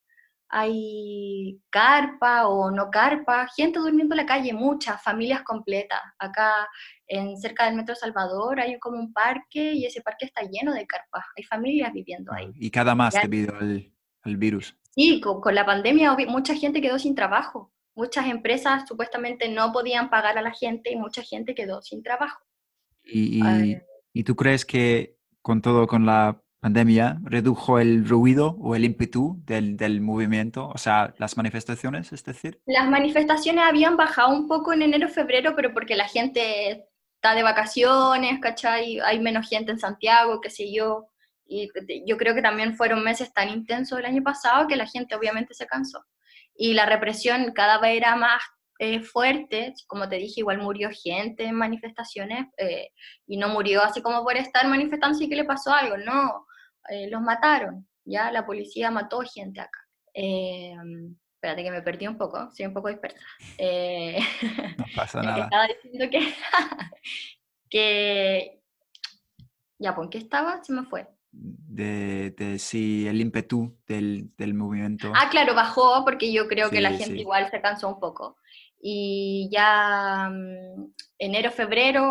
hay 0.48 1.60
carpa 1.70 2.46
o 2.48 2.70
no 2.70 2.90
carpa, 2.90 3.48
gente 3.56 3.78
durmiendo 3.78 4.14
en 4.14 4.18
la 4.18 4.26
calle, 4.26 4.52
muchas, 4.52 5.02
familias 5.02 5.42
completas. 5.42 6.00
Acá 6.18 6.68
en 7.06 7.36
cerca 7.36 7.66
del 7.66 7.76
Metro 7.76 7.94
Salvador 7.94 8.60
hay 8.60 8.78
como 8.78 8.98
un 8.98 9.12
parque 9.12 9.72
y 9.74 9.84
ese 9.84 10.02
parque 10.02 10.26
está 10.26 10.42
lleno 10.42 10.72
de 10.72 10.86
carpas, 10.86 11.24
hay 11.36 11.44
familias 11.44 11.92
viviendo 11.92 12.32
ahí. 12.32 12.50
Y 12.54 12.70
cada 12.70 12.94
más 12.94 13.14
debido 13.14 13.54
al, 13.56 14.36
virus. 14.36 14.76
Sí, 14.94 15.20
con, 15.20 15.40
con, 15.40 15.54
la 15.54 15.66
pandemia 15.66 16.16
mucha 16.28 16.54
gente 16.54 16.80
quedó 16.80 16.98
sin 16.98 17.14
trabajo, 17.14 17.72
muchas 17.94 18.26
empresas 18.26 18.84
supuestamente 18.86 19.48
no 19.48 19.72
podían 19.72 20.10
pagar 20.10 20.38
a 20.38 20.42
la 20.42 20.52
gente 20.52 20.92
y 20.92 20.96
mucha 20.96 21.22
gente 21.22 21.54
quedó 21.54 21.82
sin 21.82 22.02
trabajo. 22.02 22.40
Y, 23.04 24.24
tú 24.24 24.36
crees 24.36 24.64
que 24.64 25.16
con 25.40 25.62
todo, 25.62 25.86
con 25.86 26.06
la 26.06 26.42
pandemia, 26.60 27.18
redujo 27.24 27.80
el 27.80 28.08
ruido 28.08 28.56
o 28.60 28.76
el 28.76 28.84
ímpetu 28.84 29.42
del, 29.44 29.76
del, 29.76 30.00
movimiento, 30.00 30.68
o 30.68 30.78
sea, 30.78 31.12
las 31.18 31.36
manifestaciones, 31.36 32.12
es 32.12 32.24
decir? 32.24 32.60
Las 32.66 32.88
manifestaciones 32.88 33.64
habían 33.64 33.96
bajado 33.96 34.32
un 34.32 34.46
poco 34.46 34.72
en 34.72 34.82
enero, 34.82 35.08
febrero, 35.08 35.54
pero 35.56 35.74
porque 35.74 35.96
la 35.96 36.06
gente 36.06 36.86
está 37.16 37.34
de 37.34 37.42
vacaciones, 37.42 38.40
¿cachai? 38.40 39.00
Hay 39.00 39.20
menos 39.20 39.48
gente 39.48 39.72
en 39.72 39.78
Santiago, 39.78 40.40
qué 40.40 40.50
sé 40.50 40.72
yo. 40.72 41.08
Y 41.46 41.68
yo 42.06 42.16
creo 42.16 42.34
que 42.34 42.42
también 42.42 42.76
fueron 42.76 43.04
meses 43.04 43.32
tan 43.32 43.48
intensos 43.48 43.98
el 43.98 44.06
año 44.06 44.22
pasado 44.22 44.66
que 44.66 44.76
la 44.76 44.86
gente 44.86 45.14
obviamente 45.14 45.54
se 45.54 45.66
cansó. 45.66 46.04
Y 46.54 46.74
la 46.74 46.86
represión 46.86 47.52
cada 47.52 47.78
vez 47.78 47.96
era 47.96 48.16
más 48.16 48.42
eh, 48.84 49.00
fuerte, 49.00 49.74
como 49.86 50.08
te 50.08 50.16
dije, 50.16 50.40
igual 50.40 50.58
murió 50.58 50.90
gente 50.90 51.44
en 51.44 51.54
manifestaciones 51.54 52.48
eh, 52.56 52.88
y 53.28 53.36
no 53.36 53.48
murió 53.48 53.80
así 53.80 54.02
como 54.02 54.24
por 54.24 54.36
estar 54.36 54.66
manifestando 54.66 55.16
y 55.22 55.28
que 55.28 55.36
le 55.36 55.44
pasó 55.44 55.72
algo, 55.72 55.96
no, 55.98 56.48
eh, 56.88 57.08
los 57.08 57.22
mataron, 57.22 57.86
ya 58.04 58.32
la 58.32 58.44
policía 58.44 58.90
mató 58.90 59.20
gente 59.20 59.60
acá. 59.60 59.78
espérate 60.12 61.62
que 61.62 61.70
me 61.70 61.82
perdí 61.82 62.08
un 62.08 62.18
poco, 62.18 62.50
soy 62.50 62.66
un 62.66 62.74
poco 62.74 62.88
dispersa. 62.88 63.24
no 64.78 64.84
pasa 64.96 65.22
nada. 65.22 65.44
Estaba 65.44 65.68
diciendo 65.68 66.10
que, 66.10 66.34
que 67.70 68.62
ya, 69.78 69.94
¿por 69.94 70.10
qué 70.10 70.18
estaba? 70.18 70.60
Se 70.64 70.72
me 70.72 70.82
fue. 70.86 71.06
De, 71.30 72.32
de 72.32 72.58
si 72.58 73.06
el 73.06 73.20
ímpetu 73.20 73.78
del, 73.86 74.34
del, 74.36 74.54
movimiento. 74.54 75.12
Ah, 75.14 75.28
claro, 75.30 75.54
bajó 75.54 76.04
porque 76.04 76.32
yo 76.32 76.48
creo 76.48 76.68
que 76.68 76.80
la 76.80 76.90
gente 76.90 77.20
igual 77.20 77.48
se 77.48 77.60
cansó 77.60 77.88
un 77.88 78.00
poco 78.00 78.38
y 78.82 79.48
ya 79.52 80.28
mm, 80.28 80.92
enero, 81.18 81.50
febrero 81.52 82.04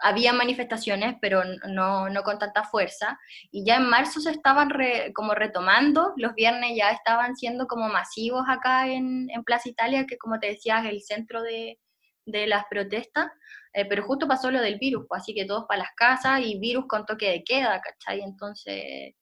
había 0.00 0.32
manifestaciones, 0.32 1.16
pero 1.20 1.42
no, 1.68 2.08
no, 2.08 2.22
con 2.22 2.38
tanta 2.38 2.64
fuerza, 2.64 3.18
y 3.50 3.64
ya 3.64 3.76
en 3.76 3.88
marzo 3.88 4.20
se 4.20 4.30
estaban 4.30 4.70
como 5.14 5.34
retomando, 5.34 6.12
los 6.16 6.34
viernes 6.34 6.72
ya 6.76 6.90
estaban 6.90 7.36
siendo 7.36 7.66
como 7.66 7.88
masivos 7.88 8.44
acá 8.48 8.88
en, 8.88 9.28
en 9.30 9.44
Plaza 9.44 9.68
Italia, 9.68 10.06
que 10.06 10.16
como 10.16 10.38
te 10.38 10.48
decía 10.48 10.78
es 10.80 10.86
el 10.86 11.02
centro 11.02 11.42
de, 11.42 11.78
de 12.26 12.46
las 12.46 12.64
protestas, 12.70 13.26
eh, 13.72 13.84
pero 13.86 14.04
justo 14.04 14.28
pasó 14.28 14.50
lo 14.50 14.60
del 14.60 14.78
virus, 14.78 15.04
pues, 15.08 15.22
así 15.22 15.34
que 15.34 15.44
todos 15.44 15.64
para 15.66 15.80
las 15.80 15.90
casas 15.96 16.40
y 16.42 16.58
virus 16.58 16.86
con 16.88 17.04
toque 17.04 17.30
de 17.30 17.44
queda, 17.44 17.80
¿cachai? 17.80 18.20
Entonces 18.20 19.14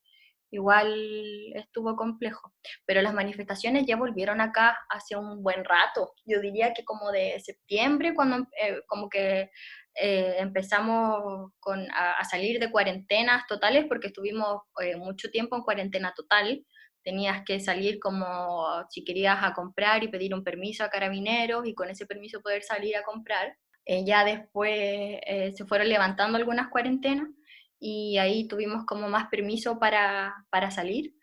igual 0.50 1.53
estuvo 1.55 1.97
complejo. 1.97 2.53
Pero 2.85 3.03
las 3.03 3.15
manifestaciones 3.15 3.87
ya 3.87 3.97
volvieron 3.97 4.41
acá 4.41 4.79
hace 4.88 5.17
un 5.17 5.43
buen 5.43 5.65
rato. 5.65 6.12
Yo 6.25 6.41
diría 6.41 6.73
que 6.75 6.85
como 6.85 7.11
de 7.12 7.38
septiembre, 7.41 8.15
cuando 8.15 8.49
eh, 8.61 8.81
como 8.87 9.09
que 9.09 9.50
eh, 9.95 10.37
empezamos 10.38 11.53
con, 11.61 11.87
a, 11.93 12.23
salir 12.25 12.61
de 12.61 12.71
cuarentenas 12.71 13.47
totales, 13.47 13.87
porque 13.88 14.09
estuvimos 14.09 14.62
eh, 14.83 14.97
mucho 14.97 15.31
tiempo 15.31 15.57
en 15.57 15.62
cuarentena 15.62 16.12
total. 16.15 16.65
Tenías 17.03 17.45
que 17.45 17.61
salir 17.61 18.00
como 18.00 18.67
si 18.91 19.05
querías 19.05 19.38
a 19.43 19.53
comprar 19.55 20.03
y 20.03 20.09
pedir 20.09 20.35
un 20.35 20.43
permiso 20.43 20.85
a 20.85 20.91
carabineros 20.91 21.67
y 21.67 21.75
con 21.75 21.88
ese 21.88 22.07
permiso 22.07 22.41
poder 22.43 22.62
salir 22.62 22.97
a 22.97 23.05
comprar. 23.05 23.57
ya 24.05 24.25
después 24.25 25.21
se 25.57 25.65
fueron 25.67 25.88
levantando 25.88 26.37
algunas 26.37 26.69
cuarentenas 26.69 27.29
y 27.78 28.18
ahí 28.18 28.49
tuvimos 28.49 28.85
como 28.87 29.09
más 29.09 29.28
permiso 29.28 29.78
para, 29.78 30.35
para 30.50 30.71
salir 30.71 31.14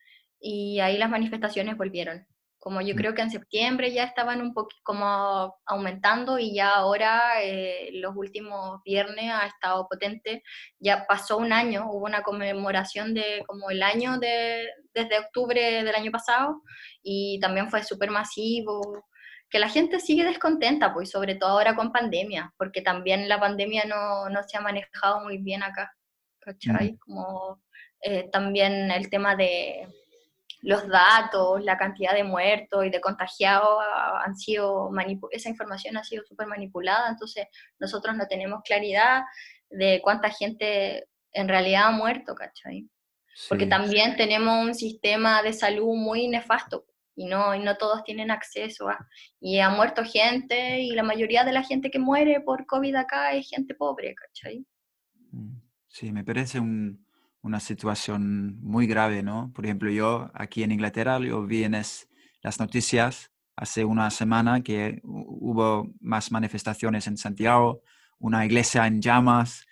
y 0.44 0.80
ahí 0.82 0.98
las 0.98 1.10
manifestaciones 1.10 1.78
volvieron. 1.78 2.28
Como 2.60 2.82
yo 2.82 2.94
mm. 2.94 2.98
creo 2.98 3.14
que 3.14 3.22
en 3.22 3.32
septiembre 3.32 3.94
ya 3.94 4.04
estaban 4.04 4.42
un 4.42 4.54
poco 4.54 4.70
como 4.84 5.56
aumentando 5.66 6.38
y 6.38 6.54
ya 6.54 6.76
ahora 6.76 7.42
eh, 7.42 7.90
los 7.94 8.16
últimos 8.16 8.82
viernes 8.84 9.32
ha 9.32 9.48
estado 9.48 9.88
potente. 9.90 10.44
Ya 10.80 11.06
pasó 11.08 11.38
un 11.38 11.54
año, 11.54 11.90
hubo 11.90 12.06
una 12.06 12.24
conmemoración 12.24 13.14
de 13.14 13.44
como 13.48 13.70
el 13.70 13.82
año 13.84 14.20
de, 14.20 14.68
desde 14.94 15.20
octubre 15.20 15.84
del 15.84 15.96
año 15.96 16.12
pasado 16.12 16.62
y 17.02 17.40
también 17.42 17.70
fue 17.70 17.84
súper 17.84 18.12
masivo. 18.12 19.06
Que 19.50 19.60
la 19.60 19.70
gente 19.70 20.00
sigue 20.00 20.24
descontenta, 20.26 20.94
pues 20.94 21.12
sobre 21.12 21.36
todo 21.36 21.52
ahora 21.52 21.76
con 21.76 21.92
pandemia, 21.92 22.54
porque 22.58 22.82
también 22.82 23.30
la 23.30 23.40
pandemia 23.40 23.86
no, 23.86 24.30
no 24.30 24.42
se 24.44 24.58
ha 24.58 24.62
manejado 24.62 25.22
muy 25.22 25.38
bien 25.38 25.64
acá. 25.64 25.92
¿Cachai? 26.44 26.98
Como 26.98 27.62
eh, 28.02 28.30
también 28.32 28.92
el 28.92 29.10
tema 29.10 29.36
de 29.36 29.88
los 30.62 30.88
datos, 30.88 31.64
la 31.64 31.78
cantidad 31.78 32.14
de 32.14 32.24
muertos 32.24 32.86
y 32.86 32.90
de 32.90 33.02
contagiados 33.02 33.84
han 34.26 34.36
sido 34.36 34.90
esa 35.32 35.50
información 35.50 35.98
ha 35.98 36.04
sido 36.04 36.24
súper 36.24 36.48
manipulada, 36.48 37.10
entonces 37.10 37.48
nosotros 37.80 38.16
no 38.16 38.28
tenemos 38.28 38.62
claridad 38.64 39.24
de 39.70 40.00
cuánta 40.02 40.30
gente 40.30 41.08
en 41.34 41.50
realidad 41.50 41.88
ha 41.88 41.92
muerto, 41.92 42.34
¿cachai? 42.34 42.88
Porque 43.50 43.66
también 43.66 44.16
tenemos 44.16 44.64
un 44.64 44.76
sistema 44.76 45.42
de 45.42 45.54
salud 45.54 45.96
muy 45.96 46.28
nefasto 46.28 46.86
y 47.16 47.26
no, 47.26 47.54
y 47.56 47.60
no 47.60 47.78
todos 47.78 48.04
tienen 48.04 48.32
acceso 48.32 48.90
a... 48.90 49.08
Y 49.40 49.60
ha 49.60 49.70
muerto 49.70 50.04
gente 50.04 50.80
y 50.80 50.92
la 50.92 51.04
mayoría 51.04 51.44
de 51.44 51.52
la 51.52 51.64
gente 51.64 51.90
que 51.90 52.00
muere 52.00 52.42
por 52.42 52.66
COVID 52.66 52.96
acá 52.96 53.34
es 53.34 53.50
gente 53.50 53.76
pobre, 53.76 54.14
¿cachai? 54.16 54.66
Mm. 55.32 55.63
Sí, 55.94 56.12
me 56.12 56.24
parece 56.24 56.60
una 56.60 57.60
situación 57.60 58.60
muy 58.64 58.88
grave, 58.88 59.22
¿no? 59.22 59.52
Por 59.54 59.64
ejemplo, 59.64 59.92
yo 59.92 60.32
aquí 60.34 60.64
en 60.64 60.72
Inglaterra, 60.72 61.20
yo 61.20 61.46
vi 61.46 61.66
en 61.66 61.74
las 61.74 62.60
noticias 62.60 63.30
hace 63.56 63.86
una 63.86 64.10
semana 64.10 64.64
que 64.64 65.02
hubo 65.04 65.88
más 66.02 66.32
manifestaciones 66.32 67.06
en 67.06 67.16
Santiago, 67.16 67.84
una 68.18 68.44
iglesia 68.44 68.88
en 68.88 69.04
llamas, 69.04 69.68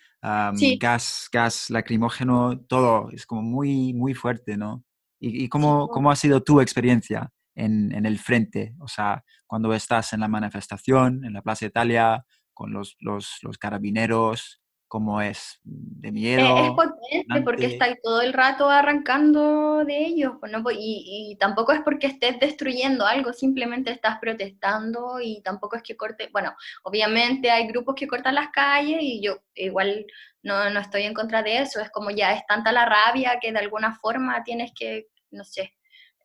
gas, 0.80 1.28
gas 1.32 1.72
lacrimógeno, 1.72 2.60
todo 2.68 3.10
es 3.10 3.26
como 3.26 3.42
muy, 3.42 3.92
muy 3.96 4.14
fuerte, 4.14 4.58
¿no? 4.58 4.84
¿Y, 5.20 5.50
cómo, 5.50 5.88
cómo, 5.88 6.12
ha 6.12 6.16
sido 6.16 6.44
tu 6.44 6.62
experiencia 6.62 7.32
en, 7.56 7.92
en, 7.96 8.06
el 8.06 8.20
frente? 8.20 8.76
O 8.80 8.88
sea, 8.88 9.24
cuando 9.48 9.74
estás 9.74 10.14
en 10.14 10.20
la 10.20 10.28
manifestación, 10.28 11.26
en 11.26 11.34
la 11.34 11.42
Plaza 11.42 11.66
Italia, 11.66 12.24
con 12.54 12.74
los, 12.74 12.96
los, 13.00 13.40
los 13.42 13.58
carabineros, 13.58 14.61
¿Cómo 14.92 15.22
es? 15.22 15.62
¿De 15.64 16.12
miedo? 16.12 16.66
Es 16.66 16.72
potente 16.72 17.42
porque 17.46 17.68
estáis 17.68 17.96
todo 18.04 18.20
el 18.20 18.34
rato 18.34 18.70
arrancando 18.70 19.86
de 19.86 19.98
ellos, 19.98 20.34
pues, 20.38 20.52
¿no? 20.52 20.62
Pues, 20.62 20.76
Y, 20.78 21.32
y 21.32 21.38
tampoco 21.38 21.72
es 21.72 21.80
porque 21.80 22.08
estés 22.08 22.38
destruyendo 22.42 23.06
algo, 23.06 23.32
simplemente 23.32 23.90
estás 23.90 24.20
protestando 24.20 25.22
y 25.22 25.42
tampoco 25.44 25.78
es 25.78 25.82
que 25.82 25.96
corte, 25.96 26.28
bueno, 26.34 26.54
obviamente 26.84 27.50
hay 27.50 27.68
grupos 27.68 27.96
que 27.96 28.06
cortan 28.06 28.36
las 28.36 28.50
calles 28.50 28.98
y 29.00 29.22
yo 29.24 29.38
igual 29.56 30.06
no, 30.44 30.70
no 30.70 30.82
estoy 30.82 31.04
en 31.04 31.14
contra 31.14 31.42
de 31.42 31.60
eso, 31.60 31.80
es 31.80 31.90
como 31.90 32.12
ya 32.12 32.34
es 32.34 32.46
tanta 32.46 32.74
la 32.74 32.84
rabia 32.86 33.40
que 33.42 33.54
de 33.54 33.60
alguna 33.60 33.96
forma 33.96 34.44
tienes 34.44 34.74
que, 34.78 35.08
no 35.30 35.46
sé, 35.46 35.74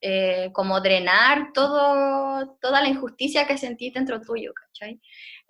eh, 0.00 0.50
como 0.52 0.80
drenar 0.80 1.52
todo, 1.54 2.56
toda 2.60 2.82
la 2.82 2.88
injusticia 2.88 3.46
que 3.46 3.58
sentís 3.58 3.94
dentro 3.94 4.20
tuyo, 4.20 4.52
¿cachai? 4.52 5.00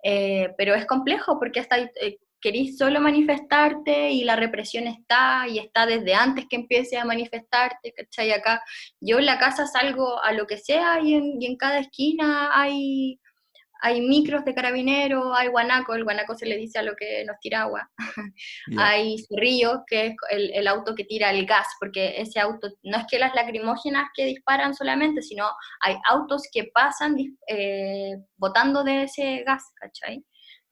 Eh, 0.03 0.53
pero 0.55 0.75
es 0.75 0.85
complejo 0.85 1.39
porque 1.39 1.59
hasta 1.59 1.79
eh, 1.79 2.19
querís 2.41 2.77
solo 2.77 2.99
manifestarte 2.99 4.11
y 4.11 4.23
la 4.23 4.35
represión 4.35 4.87
está 4.87 5.47
y 5.47 5.59
está 5.59 5.85
desde 5.85 6.13
antes 6.13 6.45
que 6.49 6.55
empiece 6.55 6.97
a 6.97 7.05
manifestarte, 7.05 7.93
¿cachai? 7.93 8.31
Acá 8.31 8.61
yo 8.99 9.19
en 9.19 9.25
la 9.25 9.39
casa 9.39 9.65
salgo 9.67 10.21
a 10.23 10.31
lo 10.33 10.45
que 10.45 10.57
sea 10.57 10.99
y 11.01 11.15
en, 11.15 11.41
y 11.41 11.45
en 11.45 11.57
cada 11.57 11.79
esquina 11.79 12.51
hay, 12.53 13.19
hay 13.81 14.01
micros 14.01 14.45
de 14.45 14.53
carabineros, 14.53 15.25
hay 15.35 15.47
guanaco, 15.47 15.95
el 15.95 16.03
guanaco 16.03 16.35
se 16.35 16.45
le 16.45 16.57
dice 16.57 16.79
a 16.79 16.83
lo 16.83 16.95
que 16.95 17.23
nos 17.25 17.39
tira 17.39 17.61
agua, 17.61 17.89
hay 18.77 19.17
zorrillos, 19.27 19.79
que 19.87 20.07
es 20.07 20.15
el, 20.29 20.51
el 20.53 20.67
auto 20.67 20.95
que 20.95 21.05
tira 21.05 21.31
el 21.31 21.45
gas, 21.45 21.67
porque 21.79 22.21
ese 22.21 22.39
auto, 22.39 22.69
no 22.83 22.97
es 22.97 23.05
que 23.09 23.19
las 23.19 23.33
lacrimógenas 23.35 24.09
que 24.15 24.25
disparan 24.25 24.75
solamente, 24.75 25.21
sino 25.21 25.45
hay 25.81 25.95
autos 26.09 26.43
que 26.51 26.65
pasan 26.73 27.15
eh, 27.47 28.15
botando 28.37 28.83
de 28.83 29.03
ese 29.03 29.43
gas, 29.43 29.63
¿cachai? 29.75 30.23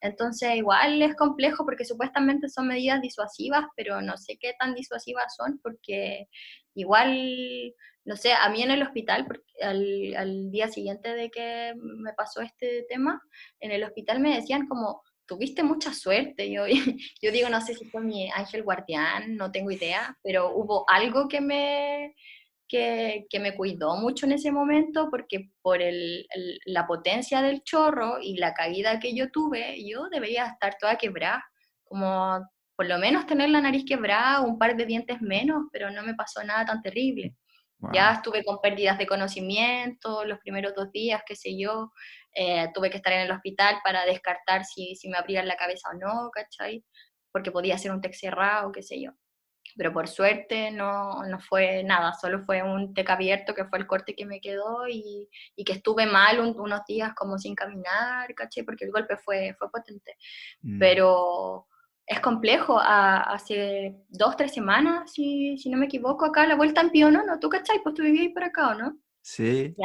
Entonces 0.06 0.56
igual 0.56 1.02
es 1.02 1.16
complejo 1.16 1.66
porque 1.66 1.86
supuestamente 1.86 2.50
son 2.50 2.68
medidas 2.68 3.02
disuasivas, 3.02 3.66
pero 3.76 4.02
no 4.02 4.18
sé 4.18 4.38
qué 4.40 4.54
tan 4.60 4.74
disuasivas 4.76 5.36
son 5.36 5.60
porque 5.62 6.28
igual, 6.74 7.74
no 8.06 8.16
sé, 8.16 8.34
a 8.34 8.50
mí 8.50 8.62
en 8.62 8.72
el 8.72 8.84
hospital, 8.84 9.26
porque 9.26 9.44
al, 9.62 10.16
al 10.16 10.52
día 10.52 10.68
siguiente 10.68 11.14
de 11.14 11.30
que 11.30 11.74
me 11.76 12.14
pasó 12.14 12.42
este 12.42 12.86
tema, 12.90 13.22
en 13.60 13.72
el 13.72 13.84
hospital 13.84 14.20
me 14.20 14.36
decían 14.36 14.68
como, 14.68 15.02
tuviste 15.26 15.64
mucha 15.64 15.94
suerte. 15.94 16.52
Yo, 16.52 16.66
yo 17.22 17.32
digo, 17.32 17.50
no 17.50 17.62
sé 17.62 17.74
si 17.74 17.86
fue 17.86 18.02
mi 18.02 18.30
ángel 18.32 18.64
guardián, 18.64 19.36
no 19.36 19.52
tengo 19.52 19.72
idea, 19.72 20.18
pero 20.24 20.52
hubo 20.56 20.86
algo 20.90 21.28
que 21.28 21.42
me, 21.42 22.16
que, 22.76 23.26
que 23.30 23.40
me 23.40 23.56
cuidó 23.56 23.96
mucho 23.98 24.26
en 24.26 24.34
ese 24.34 24.52
momento 24.52 25.10
porque 25.12 25.50
por 25.62 25.82
el, 25.82 26.26
el- 26.36 26.60
la 26.66 26.86
potencia 26.88 27.42
del 27.42 27.64
chorro 27.64 28.18
y 28.22 28.38
la 28.38 28.54
caída 28.54 29.00
que 29.00 29.16
yo 29.16 29.32
tuve, 29.32 29.78
yo 29.90 30.10
debería 30.10 30.46
estar 30.48 30.78
toda 30.80 30.98
quebrada, 30.98 31.44
como 31.84 32.40
por 32.76 32.88
lo 32.88 32.98
menos 33.00 33.26
tener 33.26 33.50
la 33.50 33.62
nariz 33.62 33.86
quebrada, 33.88 34.42
un 34.42 34.58
par 34.60 34.76
de 34.76 34.86
dientes 34.86 35.22
menos, 35.22 35.64
pero 35.72 35.90
no 35.92 36.04
me 36.04 36.14
pasó 36.16 36.44
nada 36.44 36.66
tan 36.66 36.82
terrible. 36.82 37.36
Wow. 37.80 37.92
Ya 37.94 38.14
estuve 38.14 38.44
con 38.44 38.60
pérdidas 38.62 38.98
de 38.98 39.06
conocimiento 39.08 40.26
los 40.26 40.40
primeros 40.40 40.74
dos 40.76 40.92
días, 40.92 41.22
qué 41.26 41.36
sé 41.36 41.58
yo. 41.58 41.92
eh, 42.34 42.68
tuve 42.74 42.90
que 42.90 42.98
estar 42.98 43.14
en 43.14 43.22
el 43.22 43.32
hospital 43.32 43.78
para 43.84 44.06
descartar 44.06 44.66
si, 44.66 44.96
si 44.96 45.08
me 45.10 45.18
abrían 45.18 45.48
la 45.48 45.56
cabeza 45.56 45.90
o 45.92 45.98
no, 45.98 46.30
¿cachai? 46.32 46.84
Porque 47.32 47.52
podía 47.52 47.78
ser 47.78 47.92
un 47.92 48.02
TEC 48.02 48.14
cerrado, 48.14 48.72
qué 48.74 48.82
sé 48.84 49.02
yo. 49.02 49.12
Pero 49.78 49.92
por 49.92 50.08
suerte 50.08 50.72
no, 50.72 51.24
no 51.24 51.40
fue 51.40 51.84
nada, 51.84 52.14
solo 52.14 52.40
fue 52.40 52.64
un 52.64 52.94
TEC 52.94 53.10
abierto 53.10 53.54
que 53.54 53.66
fue 53.66 53.80
el 53.80 53.88
corte 53.88 54.16
que 54.16 54.26
me 54.26 54.40
quedó 54.40 54.88
y, 54.88 55.30
y 55.56 55.64
que 55.66 55.74
estuve 55.74 56.06
mal 56.06 56.40
un- 56.40 56.60
unos 56.60 56.86
días 56.88 57.14
como 57.16 57.38
sin 57.38 57.56
caminar, 57.56 58.34
¿cachai? 58.36 58.64
Porque 58.64 58.86
el 58.86 58.92
golpe 58.92 59.18
fue, 59.18 59.54
fue 59.60 59.70
potente 59.70 60.16
Mm. 60.62 60.80
pero 60.80 61.68
es 62.08 62.20
complejo. 62.20 62.80
A- 62.80 63.22
hace 63.34 63.96
dos, 64.10 64.38
tres 64.38 64.54
semanas, 64.54 65.12
si, 65.12 65.58
si 65.58 65.70
no 65.70 65.78
me 65.78 65.86
equivoco, 65.88 66.26
acá 66.26 66.46
la 66.46 66.56
vuelta 66.56 66.82
en 66.82 66.92
Piono, 66.92 67.24
¿no? 67.26 67.40
¿Tú 67.40 67.50
cachai? 67.50 67.80
Pues 67.84 67.96
tú 67.96 68.04
vivías 68.04 68.32
por 68.34 68.44
acá, 68.44 68.70
¿o 68.70 68.76
no? 68.76 68.98
Sí. 69.22 69.76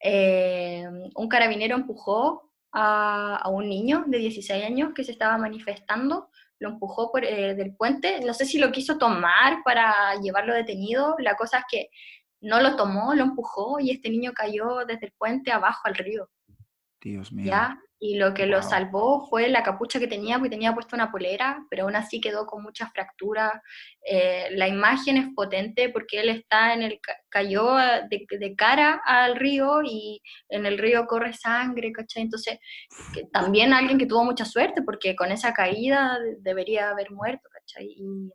Eh, 0.00 0.84
un 1.14 1.28
carabinero 1.28 1.76
empujó 1.76 2.52
a, 2.72 3.36
a 3.36 3.48
un 3.48 3.68
niño 3.68 4.04
de 4.06 4.18
16 4.18 4.64
años 4.64 4.92
que 4.94 5.04
se 5.04 5.12
estaba 5.12 5.38
manifestando, 5.38 6.28
lo 6.58 6.70
empujó 6.70 7.10
por, 7.10 7.24
eh, 7.24 7.54
del 7.54 7.74
puente, 7.74 8.20
no 8.20 8.34
sé 8.34 8.46
si 8.46 8.58
lo 8.58 8.72
quiso 8.72 8.98
tomar 8.98 9.62
para 9.64 10.14
llevarlo 10.22 10.54
detenido, 10.54 11.16
la 11.18 11.36
cosa 11.36 11.58
es 11.58 11.64
que 11.70 11.88
no 12.40 12.60
lo 12.60 12.76
tomó, 12.76 13.14
lo 13.14 13.24
empujó 13.24 13.80
y 13.80 13.90
este 13.90 14.10
niño 14.10 14.32
cayó 14.34 14.84
desde 14.86 15.06
el 15.06 15.12
puente 15.18 15.50
abajo 15.50 15.82
al 15.84 15.94
río. 15.94 16.28
Dios 17.10 17.32
mío. 17.32 17.46
¿ya? 17.46 17.78
Y 18.00 18.16
lo 18.18 18.34
que 18.34 18.44
lo 18.46 18.60
salvó 18.62 19.26
fue 19.30 19.48
la 19.48 19.62
capucha 19.62 19.98
que 19.98 20.06
tenía, 20.08 20.36
porque 20.36 20.50
tenía 20.50 20.74
puesta 20.74 20.94
una 20.96 21.10
polera, 21.10 21.64
pero 21.70 21.84
aún 21.84 21.96
así 21.96 22.20
quedó 22.20 22.44
con 22.44 22.62
muchas 22.62 22.90
fracturas. 22.92 23.52
Eh, 24.04 24.48
la 24.50 24.68
imagen 24.68 25.16
es 25.16 25.28
potente 25.34 25.88
porque 25.88 26.20
él 26.20 26.28
está 26.28 26.74
en 26.74 26.82
el, 26.82 27.00
ca- 27.00 27.16
cayó 27.30 27.78
eh, 27.80 28.02
de, 28.10 28.26
de 28.38 28.54
cara 28.56 29.00
al 29.06 29.36
río 29.36 29.80
y 29.82 30.20
en 30.50 30.66
el 30.66 30.76
río 30.76 31.06
corre 31.06 31.32
sangre, 31.32 31.92
¿cachai? 31.92 32.24
Entonces, 32.24 32.58
que 33.14 33.24
también 33.32 33.72
alguien 33.72 33.96
que 33.96 34.06
tuvo 34.06 34.24
mucha 34.24 34.44
suerte, 34.44 34.82
porque 34.82 35.16
con 35.16 35.32
esa 35.32 35.54
caída 35.54 36.18
de- 36.18 36.36
debería 36.40 36.90
haber 36.90 37.10
muerto, 37.10 37.48
¿cachai? 37.50 37.86
Y, 37.96 38.30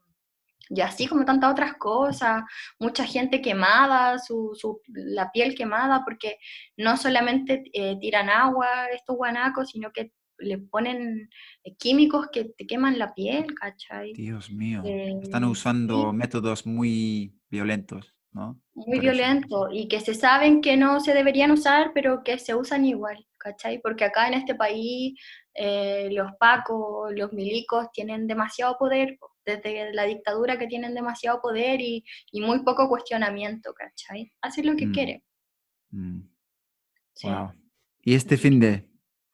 y 0.69 0.81
así 0.81 1.07
como 1.07 1.25
tantas 1.25 1.51
otras 1.51 1.73
cosas, 1.75 2.43
mucha 2.79 3.03
gente 3.05 3.41
quemada, 3.41 4.19
su, 4.19 4.51
su- 4.55 4.81
la 4.87 5.31
piel 5.31 5.55
quemada, 5.55 6.03
porque 6.05 6.37
no 6.77 6.95
solamente 6.97 7.63
eh, 7.73 7.97
tiran 7.99 8.29
agua 8.29 8.87
estos 8.93 9.15
guanacos, 9.17 9.69
sino 9.69 9.91
que 9.91 10.11
le 10.37 10.57
ponen 10.59 11.29
eh, 11.63 11.75
químicos 11.77 12.27
que 12.31 12.45
te 12.57 12.65
queman 12.67 12.97
la 12.99 13.13
piel, 13.13 13.45
¿cachai? 13.55 14.13
Dios 14.13 14.49
mío. 14.51 14.81
Eh, 14.85 15.19
Están 15.23 15.43
usando 15.45 16.13
métodos 16.13 16.65
muy 16.65 17.33
violentos, 17.49 18.15
¿no? 18.31 18.61
Muy 18.75 18.85
Por 18.85 18.93
eso. 18.95 19.01
violento 19.01 19.67
y 19.71 19.87
que 19.89 19.99
se 19.99 20.13
saben 20.13 20.61
que 20.61 20.77
no 20.77 20.99
se 21.01 21.13
deberían 21.13 21.51
usar, 21.51 21.91
pero 21.93 22.23
que 22.23 22.37
se 22.39 22.55
usan 22.55 22.85
igual, 22.85 23.25
¿cachai? 23.37 23.81
Porque 23.81 24.05
acá 24.05 24.27
en 24.27 24.35
este 24.35 24.55
país 24.55 25.19
eh, 25.53 26.07
los 26.11 26.31
pacos, 26.39 27.11
los 27.13 27.33
milicos 27.33 27.87
tienen 27.91 28.25
demasiado 28.27 28.77
poder, 28.77 29.17
po, 29.19 29.31
desde 29.57 29.93
la 29.93 30.03
dictadura 30.03 30.57
que 30.57 30.67
tienen 30.67 30.93
demasiado 30.93 31.41
poder 31.41 31.81
y, 31.81 32.03
y 32.31 32.41
muy 32.41 32.63
poco 32.63 32.87
cuestionamiento, 32.87 33.73
¿cachai? 33.73 34.31
Hacen 34.41 34.65
lo 34.67 34.75
que 34.75 34.85
Mm. 34.87 34.91
quieren. 34.93 35.23
Mm. 35.91 36.19
sí. 37.13 37.27
Wow. 37.27 37.51
Y 38.01 38.13
este 38.15 38.37
fin 38.37 38.59
de, 38.59 38.87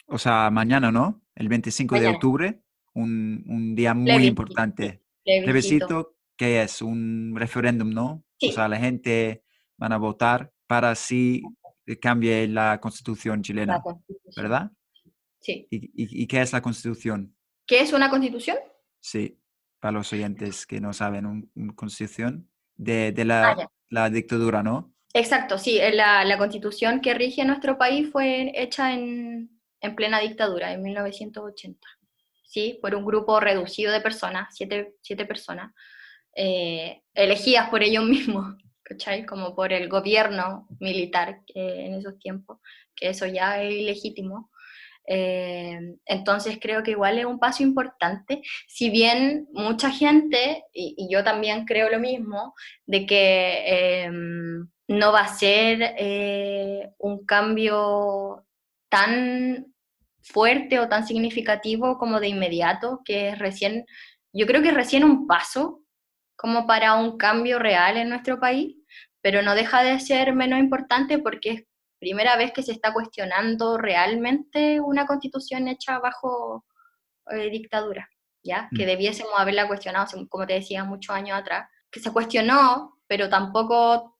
o 0.07 0.17
sea, 0.17 0.49
mañana, 0.49 0.91
¿no? 0.91 1.21
El 1.35 1.49
25 1.49 1.99
de 1.99 2.07
octubre, 2.07 2.61
un, 2.93 3.43
un 3.47 3.75
día 3.75 3.93
muy 3.93 4.05
Plebiscito, 4.05 4.29
importante. 4.29 5.01
Plebiscito. 5.23 6.15
¿qué 6.37 6.61
es? 6.63 6.81
Un 6.81 7.33
referéndum, 7.37 7.89
¿no? 7.91 8.23
Sí. 8.39 8.49
O 8.49 8.51
sea, 8.51 8.67
la 8.67 8.77
gente 8.77 9.43
van 9.77 9.93
a 9.93 9.97
votar 9.97 10.51
para 10.67 10.95
si 10.95 11.41
cambie 12.01 12.47
la 12.47 12.79
constitución 12.81 13.37
La 13.37 13.41
chilena, 13.43 13.81
constitución. 13.81 14.43
¿verdad? 14.43 14.71
Sí. 15.39 15.67
¿Y, 15.69 15.77
y, 15.77 16.23
y 16.23 16.27
qué 16.27 16.41
es 16.41 16.51
la 16.51 16.61
constitución? 16.61 17.35
¿Qué 17.67 17.79
es 17.81 17.93
una 17.93 18.09
constitución? 18.09 18.57
Sí, 18.99 19.37
para 19.85 19.99
los 19.99 20.11
oyentes 20.13 20.65
que 20.65 20.81
no 20.81 20.93
saben, 20.93 21.27
un- 21.27 21.51
una 21.53 21.75
constitución 21.75 22.49
de, 22.75 23.11
de 23.11 23.23
la, 23.23 23.51
Ah, 23.51 23.69
la 23.91 24.09
dictadura, 24.09 24.63
¿no? 24.63 24.91
Exacto, 25.13 25.59
sí, 25.59 25.77
eh, 25.77 25.93
la, 25.93 26.25
la 26.25 26.39
constitución 26.39 27.01
que 27.01 27.13
rige 27.13 27.45
nuestro 27.45 27.77
país 27.77 28.09
fue 28.11 28.51
hecha 28.55 28.93
en, 28.95 29.51
en 29.81 29.95
plena 29.95 30.19
dictadura, 30.21 30.73
en 30.73 30.81
1980, 30.81 31.87
¿sí? 32.47 32.79
Por 32.81 32.95
un 32.95 33.05
grupo 33.05 33.39
reducido 33.39 33.91
de 33.93 34.01
personas, 34.01 34.55
siete, 34.55 34.95
siete 35.03 35.27
personas, 35.27 35.71
eh, 36.35 37.03
elegidas 37.13 37.69
por 37.69 37.83
ellos 37.83 38.05
mismos, 38.09 38.55
¿cachai? 38.81 39.23
Como 39.23 39.55
por 39.55 39.71
el 39.71 39.87
gobierno 39.87 40.67
militar 40.79 41.41
eh, 41.53 41.85
en 41.85 41.93
esos 41.93 42.17
tiempos, 42.17 42.57
que 42.95 43.09
eso 43.09 43.27
ya 43.27 43.61
es 43.61 43.71
ilegítimo. 43.71 44.49
Eh, 45.07 45.79
entonces 46.05 46.57
creo 46.59 46.83
que 46.83 46.91
igual 46.91 47.19
es 47.19 47.25
un 47.25 47.39
paso 47.39 47.63
importante, 47.63 48.41
si 48.67 48.89
bien 48.89 49.47
mucha 49.53 49.91
gente, 49.91 50.63
y, 50.73 50.95
y 50.97 51.11
yo 51.11 51.23
también 51.23 51.65
creo 51.65 51.89
lo 51.89 51.99
mismo, 51.99 52.53
de 52.85 53.05
que 53.05 54.03
em, 54.03 54.67
no 54.87 55.11
va 55.11 55.21
a 55.21 55.35
ser 55.35 55.95
eh, 55.97 56.91
un 56.97 57.25
cambio 57.25 58.45
tan 58.89 59.67
fuerte 60.21 60.79
o 60.79 60.89
tan 60.89 61.05
significativo 61.05 61.97
como 61.97 62.19
de 62.19 62.29
inmediato, 62.29 63.01
que 63.05 63.29
es 63.29 63.39
recién, 63.39 63.85
yo 64.33 64.45
creo 64.47 64.61
que 64.61 64.69
es 64.69 64.73
recién 64.73 65.03
un 65.03 65.27
paso 65.27 65.81
como 66.35 66.67
para 66.67 66.95
un 66.95 67.17
cambio 67.17 67.59
real 67.59 67.97
en 67.97 68.09
nuestro 68.09 68.39
país, 68.39 68.75
pero 69.21 69.41
no 69.41 69.55
deja 69.55 69.83
de 69.83 69.99
ser 69.99 70.33
menos 70.33 70.59
importante 70.59 71.19
porque 71.19 71.51
es 71.51 71.63
primera 72.05 72.37
vez 72.37 72.51
que 72.53 72.61
se 72.61 72.71
está 72.71 72.93
cuestionando 72.93 73.79
realmente 73.79 74.79
una 74.79 75.07
constitución 75.07 75.67
hecha 75.67 75.97
bajo 75.97 76.63
eh, 77.31 77.49
dictadura, 77.49 78.07
¿ya? 78.43 78.69
Que 78.77 78.83
Mm. 78.83 78.87
debiésemos 78.87 79.33
haberla 79.35 79.67
cuestionado, 79.67 80.05
como 80.29 80.45
te 80.45 80.53
decía, 80.53 80.83
muchos 80.83 81.15
años 81.15 81.35
atrás, 81.35 81.67
que 81.91 81.99
se 81.99 82.13
cuestionó, 82.13 82.99
pero 83.07 83.27
tampoco 83.27 84.15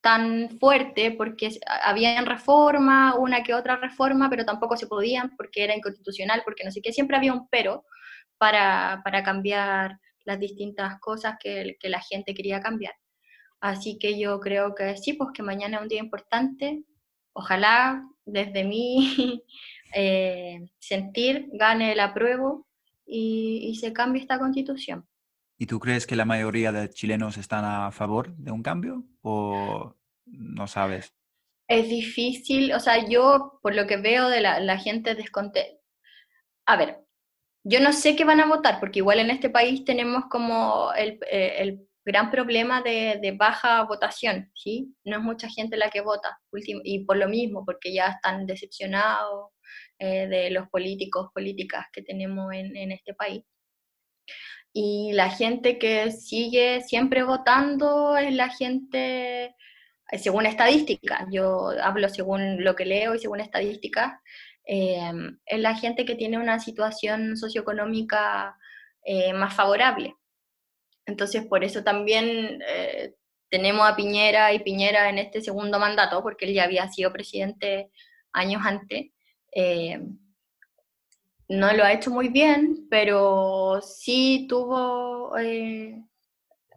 tan 0.00 0.50
fuerte 0.60 1.10
porque 1.10 1.50
habían 1.82 2.26
reforma, 2.26 3.16
una 3.16 3.42
que 3.42 3.54
otra 3.54 3.74
reforma, 3.76 4.30
pero 4.30 4.44
tampoco 4.44 4.76
se 4.76 4.86
podían 4.86 5.34
porque 5.36 5.64
era 5.64 5.74
inconstitucional, 5.74 6.42
porque 6.44 6.62
no 6.64 6.70
sé 6.70 6.80
qué, 6.80 6.92
siempre 6.92 7.16
había 7.16 7.32
un 7.32 7.48
pero, 7.48 7.84
para, 8.38 9.00
para 9.04 9.24
cambiar 9.24 9.98
las 10.24 10.38
distintas 10.38 11.00
cosas 11.00 11.34
que, 11.40 11.76
que, 11.80 11.88
la 11.88 12.00
gente 12.00 12.34
quería 12.34 12.60
cambiar. 12.60 12.94
Así 13.60 13.98
que 13.98 14.18
yo 14.18 14.38
creo 14.40 14.74
que 14.74 14.96
sí, 14.96 15.14
pues 15.14 15.30
que 15.34 15.42
mañana 15.42 15.78
es 15.78 15.82
un 15.82 15.88
día 15.88 16.00
importante. 16.00 16.84
Ojalá 17.40 18.06
desde 18.26 18.64
mi 18.64 19.42
eh, 19.94 20.60
sentir 20.78 21.48
gane 21.54 21.92
el 21.92 22.00
apruebo 22.00 22.66
y, 23.06 23.66
y 23.70 23.76
se 23.76 23.94
cambie 23.94 24.20
esta 24.20 24.38
constitución. 24.38 25.08
¿Y 25.56 25.64
tú 25.66 25.80
crees 25.80 26.06
que 26.06 26.16
la 26.16 26.26
mayoría 26.26 26.70
de 26.70 26.90
chilenos 26.90 27.38
están 27.38 27.64
a 27.64 27.90
favor 27.92 28.36
de 28.36 28.50
un 28.50 28.62
cambio 28.62 29.04
o 29.22 29.94
no 30.26 30.66
sabes? 30.66 31.14
Es 31.66 31.88
difícil, 31.88 32.74
o 32.74 32.80
sea, 32.80 33.08
yo 33.08 33.58
por 33.62 33.74
lo 33.74 33.86
que 33.86 33.96
veo 33.96 34.28
de 34.28 34.42
la, 34.42 34.60
la 34.60 34.76
gente 34.76 35.14
descontenta. 35.14 35.78
A 36.66 36.76
ver, 36.76 36.98
yo 37.64 37.80
no 37.80 37.94
sé 37.94 38.16
qué 38.16 38.24
van 38.24 38.40
a 38.40 38.46
votar, 38.46 38.80
porque 38.80 38.98
igual 38.98 39.18
en 39.18 39.30
este 39.30 39.48
país 39.48 39.84
tenemos 39.84 40.26
como 40.26 40.92
el, 40.92 41.18
eh, 41.30 41.56
el 41.58 41.88
gran 42.10 42.30
problema 42.30 42.82
de, 42.82 43.18
de, 43.22 43.32
baja 43.32 43.84
votación, 43.84 44.50
¿sí? 44.54 44.94
No 45.04 45.18
es 45.18 45.22
mucha 45.22 45.48
gente 45.48 45.76
la 45.76 45.90
que 45.90 46.00
vota, 46.00 46.38
y 46.84 47.04
por 47.04 47.16
lo 47.16 47.28
mismo, 47.28 47.64
porque 47.64 47.92
ya 47.92 48.06
están 48.08 48.46
decepcionados 48.46 49.50
eh, 49.98 50.26
de 50.28 50.50
los 50.50 50.68
políticos, 50.68 51.30
políticas 51.34 51.86
que 51.92 52.02
tenemos 52.02 52.52
en, 52.52 52.76
en 52.76 52.92
este 52.92 53.14
país. 53.14 53.42
Y 54.72 55.12
la 55.14 55.30
gente 55.30 55.78
que 55.78 56.12
sigue 56.12 56.82
siempre 56.82 57.22
votando 57.24 58.16
es 58.16 58.32
la 58.34 58.48
gente, 58.50 59.56
según 60.12 60.46
estadísticas, 60.46 61.26
yo 61.30 61.70
hablo 61.82 62.08
según 62.08 62.62
lo 62.62 62.76
que 62.76 62.84
leo 62.84 63.14
y 63.14 63.18
según 63.18 63.40
estadísticas, 63.40 64.12
eh, 64.66 65.12
es 65.46 65.60
la 65.60 65.74
gente 65.74 66.04
que 66.04 66.14
tiene 66.14 66.38
una 66.38 66.60
situación 66.60 67.36
socioeconómica 67.36 68.56
eh, 69.04 69.32
más 69.32 69.54
favorable. 69.54 70.14
Entonces, 71.10 71.44
por 71.46 71.64
eso 71.64 71.82
también 71.82 72.62
eh, 72.66 73.14
tenemos 73.50 73.88
a 73.88 73.96
Piñera 73.96 74.52
y 74.52 74.60
Piñera 74.60 75.10
en 75.10 75.18
este 75.18 75.42
segundo 75.42 75.78
mandato, 75.78 76.22
porque 76.22 76.46
él 76.46 76.54
ya 76.54 76.64
había 76.64 76.88
sido 76.88 77.12
presidente 77.12 77.90
años 78.32 78.62
antes. 78.64 79.10
Eh, 79.52 80.00
no 81.48 81.72
lo 81.72 81.82
ha 81.82 81.92
hecho 81.92 82.12
muy 82.12 82.28
bien, 82.28 82.86
pero 82.88 83.80
sí 83.82 84.46
tuvo 84.48 85.36
eh, 85.36 86.00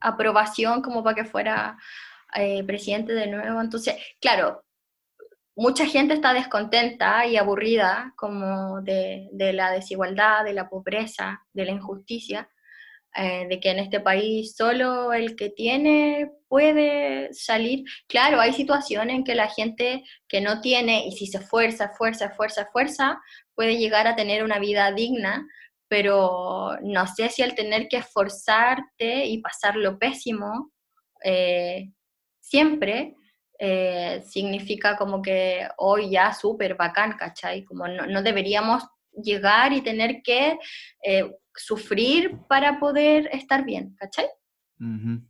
aprobación 0.02 0.82
como 0.82 1.04
para 1.04 1.15
que 1.15 1.26
fuera 1.26 1.78
presidente 2.65 3.13
de 3.13 3.28
nuevo. 3.28 3.62
Entonces, 3.62 3.96
claro, 4.19 4.63
mucha 5.56 5.86
gente 5.86 6.15
está 6.15 6.34
descontenta 6.34 7.28
y 7.28 7.38
aburrida 7.38 8.13
como 8.15 8.82
de 8.82 9.30
la 9.54 9.69
desigualdad, 9.69 10.43
de 10.43 10.54
la 10.54 10.67
pobreza, 10.67 11.46
de 11.54 11.65
la 11.65 11.72
injusticia, 11.74 12.50
eh, 13.15 13.45
de 13.47 13.60
que 13.60 13.69
en 13.69 13.80
este 13.80 13.99
país 13.99 14.56
solo 14.56 15.13
el 15.13 15.36
que 15.36 15.49
tiene 15.49 16.32
puede 16.47 17.34
salir. 17.34 17.84
Claro, 18.08 18.39
hay 18.39 18.54
situaciones 18.54 19.15
en 19.15 19.23
que 19.23 19.36
la 19.36 19.49
gente 19.49 20.04
que 20.28 20.41
no 20.41 20.62
tiene, 20.62 21.08
y 21.08 21.12
si 21.12 21.28
se 21.28 21.38
esfuerza, 21.38 21.86
esfuerza, 21.86 22.26
esfuerza, 22.26 22.62
esfuerza, 22.63 23.21
puede 23.56 23.78
llegar 23.78 24.08
a 24.08 24.15
tener 24.15 24.43
una 24.43 24.60
vida 24.60 24.91
digna, 24.91 25.47
pero 25.88 26.78
no 26.82 27.06
sé 27.08 27.30
si 27.30 27.43
al 27.43 27.56
tener 27.56 27.88
que 27.88 27.97
esforzarte 27.97 29.26
y 29.26 29.41
pasar 29.41 29.76
lo 29.76 29.99
pésimo, 29.99 30.71
eh, 31.23 31.91
siempre 32.39 33.15
eh, 33.60 34.23
significa 34.28 34.97
como 34.97 35.21
que 35.21 35.67
hoy 35.78 36.10
ya 36.10 36.34
súper 36.34 36.76
bacán, 36.76 37.13
¿cachai? 37.17 37.63
Como 37.63 37.88
no, 37.88 38.21
deberíamos 38.21 38.84
llegar 39.21 39.73
y 39.73 39.82
tener 39.82 40.21
que 40.23 40.58
eh, 41.04 41.32
sufrir 41.56 42.38
para 42.47 42.80
poder 42.80 43.30
estar 43.34 43.65
bien, 43.65 43.95
¿cachai? 43.97 44.26
Uh 44.80 44.86
-huh. 44.86 45.28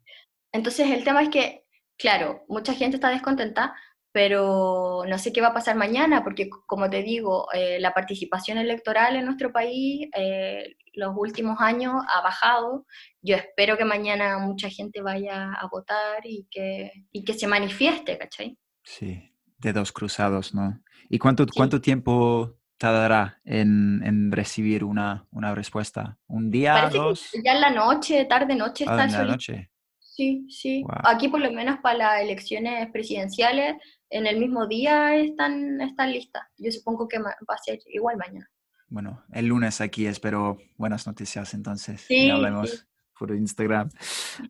Entonces 0.52 0.90
el 0.90 1.04
tema 1.04 1.24
es 1.24 1.30
que, 1.30 1.66
claro, 1.98 2.44
mucha 2.48 2.74
gente 2.74 2.98
está 2.98 3.10
descontenta, 3.10 3.76
pero 4.14 5.04
no 5.08 5.18
sé 5.18 5.34
qué 5.34 5.42
va 5.42 5.48
a 5.48 5.54
pasar 5.54 5.76
mañana, 5.76 6.24
porque 6.24 6.48
como 6.68 6.88
te 6.90 7.02
digo, 7.02 7.48
eh, 7.52 7.80
la 7.80 7.94
participación 7.94 8.60
electoral 8.60 9.16
en 9.16 9.26
nuestro 9.26 9.52
país 9.52 10.08
eh, 10.16 10.76
los 10.94 11.14
últimos 11.18 11.60
años 11.60 11.96
ha 12.14 12.22
bajado. 12.22 12.86
Yo 13.24 13.36
espero 13.36 13.76
que 13.76 13.86
mañana 13.86 14.38
mucha 14.38 14.70
gente 14.70 15.02
vaya 15.02 15.54
a 15.54 15.68
votar 15.68 16.22
y 16.26 16.48
que, 16.52 16.92
y 17.12 17.24
que 17.24 17.34
se 17.34 17.48
manifieste, 17.48 18.18
¿cachai? 18.20 18.56
Sí, 18.84 19.34
dedos 19.58 19.92
cruzados, 19.92 20.54
¿no? 20.54 20.80
¿Y 21.10 21.18
cuánto, 21.18 21.46
sí. 21.46 21.52
cuánto 21.56 21.82
tiempo 21.82 22.60
tardará 22.84 23.40
en, 23.46 24.02
en 24.04 24.30
recibir 24.30 24.84
una, 24.84 25.26
una, 25.32 25.56
respuesta? 25.56 26.18
¿Un 26.28 26.52
día, 26.52 26.74
Parece 26.74 26.98
dos? 26.98 27.30
Que 27.32 27.42
ya 27.42 27.54
en 27.54 27.62
la 27.62 27.70
noche, 27.70 28.26
tarde, 28.26 28.56
noche 28.56 28.84
ah, 28.86 28.92
está 28.92 29.04
en 29.06 29.12
la 29.28 29.32
noche. 29.32 29.72
Sí, 30.00 30.46
sí. 30.50 30.84
Wow. 30.84 30.92
Aquí 31.06 31.30
por 31.30 31.40
lo 31.40 31.50
menos 31.54 31.78
para 31.82 31.98
las 31.98 32.22
elecciones 32.22 32.92
presidenciales, 32.92 33.76
en 34.10 34.28
el 34.28 34.38
mismo 34.38 34.68
día 34.68 35.16
están, 35.16 35.80
están 35.80 36.12
listas. 36.12 36.44
Yo 36.58 36.72
supongo 36.72 37.08
que 37.08 37.20
va 37.20 37.32
a 37.32 37.58
ser 37.58 37.80
igual 37.88 38.18
mañana. 38.18 38.50
Bueno, 38.90 39.24
el 39.32 39.46
lunes 39.46 39.80
aquí 39.80 40.06
espero 40.06 40.58
buenas 40.76 41.08
noticias 41.08 41.54
entonces. 41.54 42.02
Sí, 42.02 42.26
y 42.26 42.30
hablemos 42.32 42.70
sí. 42.70 42.78
por 43.18 43.34
Instagram. 43.34 43.90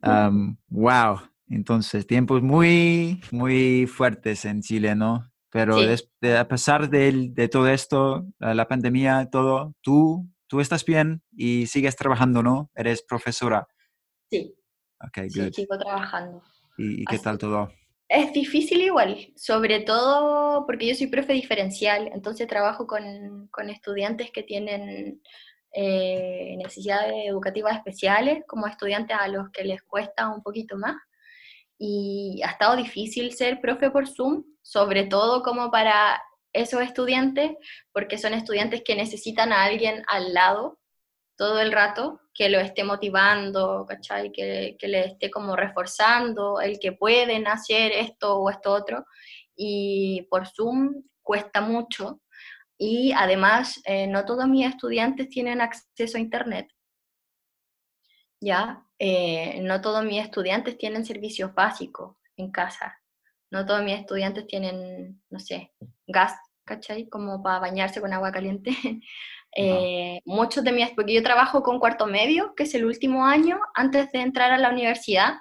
Um, 0.01 0.57
wow, 0.69 1.19
entonces 1.47 2.07
tiempos 2.07 2.41
muy, 2.41 3.21
muy 3.31 3.85
fuertes 3.85 4.45
en 4.45 4.61
Chile, 4.61 4.95
¿no? 4.95 5.32
Pero 5.53 5.77
sí. 5.77 6.27
a 6.35 6.47
pesar 6.47 6.89
de, 6.89 7.29
de, 7.29 7.47
todo 7.47 7.67
esto, 7.67 8.25
la 8.39 8.67
pandemia, 8.67 9.29
todo, 9.31 9.75
tú, 9.81 10.27
tú 10.47 10.59
estás 10.59 10.83
bien 10.83 11.21
y 11.31 11.67
sigues 11.67 11.95
trabajando, 11.95 12.41
¿no? 12.41 12.71
Eres 12.75 13.03
profesora. 13.03 13.67
Sí. 14.31 14.55
Ok, 14.99 15.29
sí, 15.29 15.39
good. 15.41 15.53
sigo 15.53 15.77
trabajando. 15.77 16.41
¿Y, 16.77 17.03
y 17.03 17.05
qué 17.05 17.15
Así. 17.15 17.23
tal 17.23 17.37
todo? 17.37 17.71
Es 18.09 18.33
difícil 18.33 18.81
igual, 18.81 19.31
sobre 19.35 19.81
todo 19.81 20.65
porque 20.65 20.87
yo 20.87 20.95
soy 20.95 21.07
profe 21.07 21.33
diferencial, 21.33 22.09
entonces 22.13 22.47
trabajo 22.47 22.85
con, 22.85 23.47
con 23.49 23.69
estudiantes 23.69 24.31
que 24.31 24.43
tienen 24.43 25.21
eh, 25.71 26.55
necesidades 26.57 27.13
educativas 27.27 27.75
especiales, 27.77 28.43
como 28.47 28.67
estudiantes 28.67 29.17
a 29.19 29.27
los 29.27 29.49
que 29.49 29.63
les 29.63 29.81
cuesta 29.83 30.29
un 30.29 30.43
poquito 30.43 30.77
más. 30.77 30.95
Y 31.85 32.41
ha 32.45 32.51
estado 32.51 32.77
difícil 32.77 33.33
ser 33.33 33.59
profe 33.59 33.91
por 33.91 34.07
Zoom, 34.07 34.45
sobre 34.61 35.03
todo 35.03 35.43
como 35.43 35.69
para 35.69 36.23
esos 36.53 36.81
estudiantes, 36.81 37.51
porque 37.91 38.17
son 38.17 38.33
estudiantes 38.33 38.83
que 38.85 38.95
necesitan 38.95 39.51
a 39.51 39.65
alguien 39.65 40.01
al 40.07 40.33
lado 40.33 40.79
todo 41.35 41.59
el 41.59 41.73
rato, 41.73 42.21
que 42.33 42.47
lo 42.47 42.61
esté 42.61 42.85
motivando, 42.85 43.85
¿cachai? 43.85 44.31
Que, 44.31 44.77
que, 44.79 44.87
le 44.87 45.07
esté 45.07 45.29
como 45.29 45.57
reforzando 45.57 46.61
el 46.61 46.79
que 46.79 46.93
pueden 46.93 47.47
hacer 47.47 47.91
esto 47.91 48.37
o 48.37 48.49
esto 48.49 48.71
otro. 48.71 49.05
Y 49.53 50.25
por 50.29 50.47
Zoom 50.47 51.03
cuesta 51.21 51.59
mucho. 51.59 52.21
Y 52.77 53.11
además, 53.11 53.81
eh, 53.83 54.07
no 54.07 54.23
todos 54.23 54.47
mis 54.47 54.65
estudiantes 54.67 55.27
tienen 55.27 55.59
acceso 55.59 56.17
a 56.17 56.21
Internet. 56.21 56.69
¿Ya? 58.39 58.85
Eh, 59.05 59.59
no 59.61 59.81
todos 59.81 60.05
mis 60.05 60.23
estudiantes 60.23 60.77
tienen 60.77 61.03
servicios 61.03 61.53
básicos 61.53 62.15
en 62.37 62.51
casa. 62.51 62.97
No 63.51 63.65
todos 63.65 63.83
mis 63.83 63.99
estudiantes 63.99 64.47
tienen, 64.47 65.21
no 65.29 65.39
sé, 65.41 65.73
gas, 66.07 66.33
¿cachai? 66.63 67.09
Como 67.09 67.43
para 67.43 67.59
bañarse 67.59 67.99
con 67.99 68.13
agua 68.13 68.31
caliente. 68.31 68.71
Eh, 69.55 70.19
muchos 70.25 70.63
de 70.63 70.71
mis, 70.71 70.89
porque 70.95 71.13
yo 71.13 71.21
trabajo 71.21 71.61
con 71.61 71.77
cuarto 71.77 72.07
medio, 72.07 72.55
que 72.55 72.63
es 72.63 72.73
el 72.73 72.85
último 72.85 73.23
año 73.23 73.59
antes 73.75 74.11
de 74.11 74.21
entrar 74.21 74.51
a 74.51 74.57
la 74.57 74.71
universidad. 74.71 75.35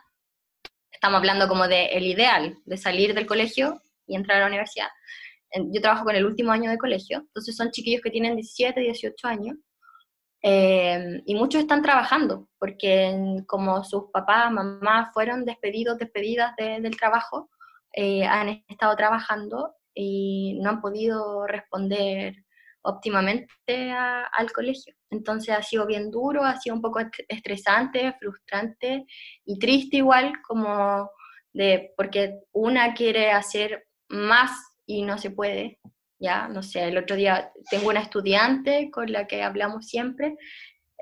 Estamos 0.91 1.17
hablando 1.17 1.49
como 1.49 1.67
de 1.67 1.87
el 1.87 2.05
ideal, 2.05 2.59
de 2.67 2.77
salir 2.77 3.15
del 3.15 3.25
colegio 3.25 3.81
y 4.07 4.15
entrar 4.15 4.37
a 4.37 4.41
la 4.41 4.49
universidad. 4.49 4.89
Yo 5.73 5.81
trabajo 5.81 6.05
con 6.05 6.15
el 6.15 6.27
último 6.27 6.53
año 6.53 6.71
de 6.71 6.77
colegio, 6.77 7.21
entonces 7.21 7.57
son 7.57 7.71
chiquillos 7.71 8.03
que 8.03 8.11
tienen 8.11 8.37
17, 8.37 8.79
18 8.81 9.29
años. 9.29 9.57
Eh, 10.43 11.23
y 11.25 11.35
muchos 11.37 11.63
están 11.63 11.83
trabajando, 11.83 12.49
porque 12.59 13.43
como 13.47 13.85
sus 13.85 14.11
papás, 14.13 14.51
mamás 14.51 15.13
fueron 15.15 15.45
despedidos, 15.45 15.99
despedidas 15.99 16.55
de, 16.57 16.81
del 16.81 16.97
trabajo, 16.97 17.49
eh, 17.93 18.25
han 18.25 18.65
estado 18.69 18.97
trabajando 18.97 19.75
y 19.95 20.59
no 20.61 20.71
han 20.71 20.81
podido 20.81 21.47
responder 21.47 22.35
óptimamente 22.83 23.93
a, 23.93 24.25
al 24.25 24.51
colegio. 24.53 24.95
Entonces 25.11 25.55
ha 25.55 25.63
sido 25.63 25.87
bien 25.87 26.11
duro, 26.11 26.45
ha 26.45 26.59
sido 26.59 26.75
un 26.75 26.83
poco 26.83 27.01
estresante, 27.29 28.15
frustrante 28.19 29.07
y 29.45 29.59
triste 29.59 29.99
igual, 29.99 30.33
como 30.47 31.11
de, 31.53 31.93
porque 31.97 32.41
una 32.53 32.95
quiere 32.95 33.31
hacer 33.31 33.87
más 34.09 34.51
y 34.87 35.03
no 35.03 35.19
se 35.19 35.31
puede. 35.31 35.79
Ya, 36.23 36.47
no 36.47 36.63
sé, 36.63 36.85
el 36.85 36.99
otro 36.99 37.17
día 37.17 37.53
tengo 37.69 37.89
una 37.89 38.01
estudiante 38.01 38.91
con 38.93 39.11
la 39.11 39.27
que 39.27 39.43
hablamos 39.43 39.87
siempre, 39.89 40.37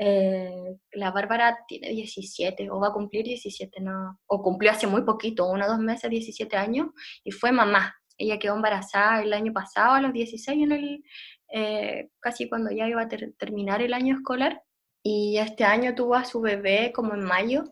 eh, 0.03 0.79
la 0.93 1.11
Bárbara 1.11 1.59
tiene 1.69 1.91
17 1.91 2.71
o 2.71 2.81
va 2.81 2.89
a 2.89 2.93
cumplir 2.93 3.27
17, 3.27 3.83
no, 3.83 4.19
o 4.27 4.43
cumplió 4.43 4.71
hace 4.71 4.87
muy 4.87 5.03
poquito, 5.03 5.47
uno 5.47 5.67
o 5.67 5.69
dos 5.69 5.79
meses, 5.79 6.09
17 6.11 6.57
años, 6.57 6.89
y 7.23 7.33
fue 7.33 7.53
mamá. 7.53 7.95
Ella 8.17 8.39
quedó 8.39 8.55
embarazada 8.55 9.23
el 9.23 9.35
año 9.35 9.53
pasado, 9.53 9.93
a 9.93 10.01
los 10.01 10.15
16, 10.15 10.63
en 10.65 10.73
el, 10.73 11.05
eh, 11.53 12.09
casi 12.19 12.49
cuando 12.49 12.71
ya 12.71 12.89
iba 12.89 13.03
a 13.03 13.09
ter 13.09 13.35
terminar 13.39 13.83
el 13.83 13.93
año 13.93 14.17
escolar. 14.17 14.63
y 15.03 15.39
este 15.39 15.65
año 15.65 15.95
tuvo 15.95 16.15
a 16.15 16.25
su 16.27 16.41
bebé 16.43 16.93
como 16.95 17.15
en 17.15 17.23
mayo 17.23 17.65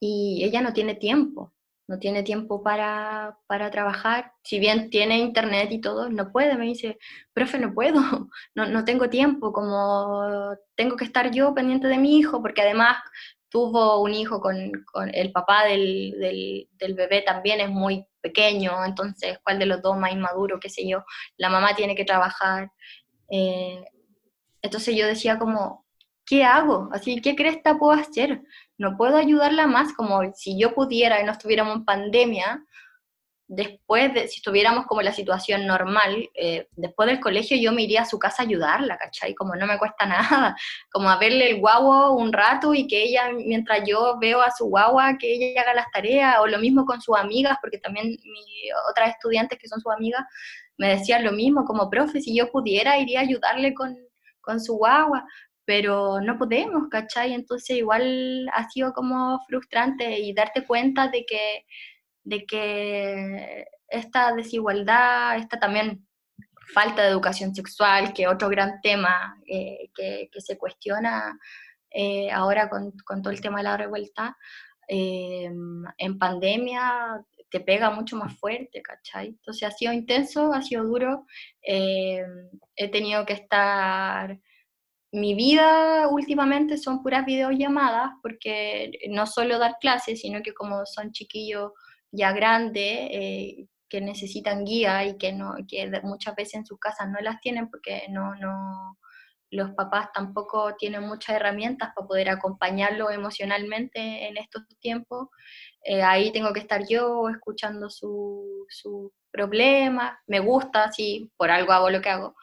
y 0.00 0.42
ella 0.44 0.60
no 0.62 0.72
tiene 0.72 0.94
tiempo, 0.96 1.52
no 1.88 1.98
tiene 1.98 2.22
tiempo 2.22 2.62
para, 2.62 3.38
para 3.46 3.70
trabajar, 3.70 4.32
si 4.42 4.58
bien 4.58 4.90
tiene 4.90 5.18
internet 5.18 5.70
y 5.70 5.80
todo, 5.80 6.08
no 6.08 6.32
puede, 6.32 6.56
me 6.56 6.66
dice, 6.66 6.98
profe, 7.32 7.58
no 7.58 7.72
puedo, 7.72 8.00
no, 8.54 8.66
no 8.66 8.84
tengo 8.84 9.08
tiempo, 9.08 9.52
como 9.52 10.54
tengo 10.74 10.96
que 10.96 11.04
estar 11.04 11.30
yo 11.30 11.54
pendiente 11.54 11.88
de 11.88 11.98
mi 11.98 12.18
hijo, 12.18 12.42
porque 12.42 12.62
además 12.62 12.98
tuvo 13.48 14.02
un 14.02 14.12
hijo 14.14 14.40
con, 14.40 14.72
con 14.92 15.14
el 15.14 15.32
papá 15.32 15.64
del, 15.64 16.66
del, 16.78 16.94
bebé 16.94 17.22
también 17.22 17.60
es 17.60 17.70
muy 17.70 18.06
pequeño, 18.20 18.84
entonces 18.84 19.38
cuál 19.42 19.58
de 19.58 19.66
los 19.66 19.82
dos 19.82 19.96
más 19.96 20.12
inmaduro, 20.12 20.58
qué 20.60 20.68
sé 20.68 20.86
yo, 20.88 21.04
la 21.36 21.48
mamá 21.48 21.74
tiene 21.74 21.94
que 21.94 22.04
trabajar. 22.04 22.70
Eh, 23.30 23.84
entonces 24.62 24.96
yo 24.96 25.06
decía 25.06 25.38
como, 25.38 25.86
¿qué 26.26 26.44
hago? 26.44 26.90
Así, 26.92 27.20
¿qué 27.20 27.36
cresta 27.36 27.78
puedo 27.78 27.92
hacer? 27.98 28.42
No 28.78 28.96
puedo 28.96 29.16
ayudarla 29.16 29.66
más, 29.66 29.92
como 29.94 30.32
si 30.34 30.58
yo 30.58 30.74
pudiera 30.74 31.20
y 31.20 31.24
no 31.24 31.32
estuviéramos 31.32 31.76
en 31.76 31.84
pandemia, 31.84 32.64
después 33.48 34.12
de, 34.12 34.26
si 34.28 34.38
estuviéramos 34.38 34.86
como 34.86 35.02
la 35.02 35.12
situación 35.12 35.66
normal, 35.66 36.28
eh, 36.34 36.68
después 36.72 37.08
del 37.08 37.20
colegio 37.20 37.56
yo 37.56 37.72
me 37.72 37.82
iría 37.82 38.02
a 38.02 38.06
su 38.06 38.18
casa 38.18 38.42
a 38.42 38.46
ayudarla, 38.46 38.98
¿cachai? 38.98 39.34
Como 39.34 39.54
no 39.54 39.66
me 39.66 39.78
cuesta 39.78 40.06
nada, 40.06 40.56
como 40.90 41.08
a 41.08 41.18
verle 41.18 41.50
el 41.50 41.60
guagua 41.60 42.10
un 42.10 42.32
rato 42.32 42.74
y 42.74 42.86
que 42.86 43.02
ella, 43.04 43.30
mientras 43.32 43.82
yo 43.86 44.18
veo 44.20 44.42
a 44.42 44.50
su 44.50 44.66
guagua, 44.66 45.16
que 45.18 45.32
ella 45.32 45.62
haga 45.62 45.74
las 45.74 45.90
tareas, 45.92 46.36
o 46.40 46.46
lo 46.46 46.58
mismo 46.58 46.84
con 46.84 47.00
sus 47.00 47.16
amigas, 47.16 47.56
porque 47.60 47.78
también 47.78 48.08
mi, 48.08 48.44
otras 48.90 49.10
estudiantes 49.10 49.58
que 49.58 49.68
son 49.68 49.80
sus 49.80 49.92
amigas 49.92 50.24
me 50.78 50.88
decían 50.88 51.24
lo 51.24 51.32
mismo, 51.32 51.64
como 51.64 51.88
profe, 51.88 52.20
si 52.20 52.36
yo 52.36 52.50
pudiera 52.50 52.98
iría 52.98 53.20
a 53.20 53.22
ayudarle 53.22 53.72
con, 53.74 53.96
con 54.40 54.60
su 54.60 54.76
guagua, 54.76 55.24
pero 55.66 56.20
no 56.20 56.38
podemos, 56.38 56.88
¿cachai? 56.88 57.34
Entonces 57.34 57.76
igual 57.76 58.48
ha 58.54 58.68
sido 58.70 58.92
como 58.94 59.40
frustrante 59.46 60.18
y 60.20 60.32
darte 60.32 60.64
cuenta 60.64 61.08
de 61.08 61.26
que 61.26 61.64
de 62.26 62.44
que 62.44 63.66
esta 63.88 64.34
desigualdad, 64.34 65.36
esta 65.36 65.60
también 65.60 66.06
falta 66.74 67.02
de 67.02 67.08
educación 67.08 67.54
sexual, 67.54 68.12
que 68.12 68.26
otro 68.26 68.48
gran 68.48 68.80
tema 68.80 69.40
eh, 69.46 69.90
que, 69.94 70.28
se 70.38 70.58
cuestiona 70.58 71.38
eh, 71.90 72.30
ahora 72.32 72.68
con, 72.68 72.92
todo 73.22 73.32
el 73.32 73.40
tema 73.40 73.58
de 73.58 73.64
la 73.64 73.76
revuelta, 73.76 74.36
eh, 74.88 75.48
en 75.98 76.18
pandemia 76.18 77.24
te 77.48 77.60
pega 77.60 77.90
mucho 77.90 78.16
más 78.16 78.36
fuerte, 78.38 78.82
¿cachai? 78.82 79.28
Entonces 79.28 79.68
ha 79.68 79.70
sido 79.70 79.92
intenso, 79.92 80.52
ha 80.52 80.62
sido 80.62 80.84
duro, 80.84 81.26
he 81.62 82.88
tenido 82.90 83.24
que 83.24 83.34
estar... 83.34 84.38
Mi 85.16 85.34
vida 85.34 86.08
últimamente 86.08 86.76
son 86.76 87.02
puras 87.02 87.24
videollamadas, 87.24 88.10
porque 88.20 88.90
no 89.08 89.26
solo 89.26 89.58
dar 89.58 89.76
clases, 89.80 90.20
sino 90.20 90.42
que 90.42 90.52
como 90.52 90.84
son 90.84 91.10
chiquillos 91.10 91.72
ya 92.12 92.32
grande 92.32 93.08
eh, 93.10 93.66
que 93.88 94.02
necesitan 94.02 94.66
guía 94.66 95.06
y 95.06 95.16
que, 95.16 95.32
no, 95.32 95.54
que 95.66 95.90
muchas 96.02 96.34
veces 96.34 96.56
en 96.56 96.66
sus 96.66 96.78
casas 96.78 97.08
no 97.08 97.18
las 97.22 97.40
tienen 97.40 97.70
porque 97.70 98.02
no, 98.10 98.34
no, 98.34 98.98
los 99.50 99.70
papás 99.70 100.10
tampoco 100.12 100.76
tienen 100.76 101.08
muchas 101.08 101.36
herramientas 101.36 101.92
para 101.94 102.06
poder 102.06 102.28
acompañarlo 102.28 103.10
emocionalmente 103.10 104.28
en 104.28 104.36
estos 104.36 104.64
tiempos. 104.80 105.28
Eh, 105.82 106.02
ahí 106.02 106.30
tengo 106.30 106.52
que 106.52 106.60
estar 106.60 106.86
yo 106.86 107.30
escuchando 107.30 107.88
sus 107.88 108.66
su 108.68 109.10
problemas, 109.30 110.18
me 110.26 110.40
gusta, 110.40 110.90
sí, 110.92 111.30
por 111.36 111.50
algo 111.50 111.72
hago 111.72 111.90
lo 111.90 112.00
que 112.00 112.08
hago, 112.08 112.34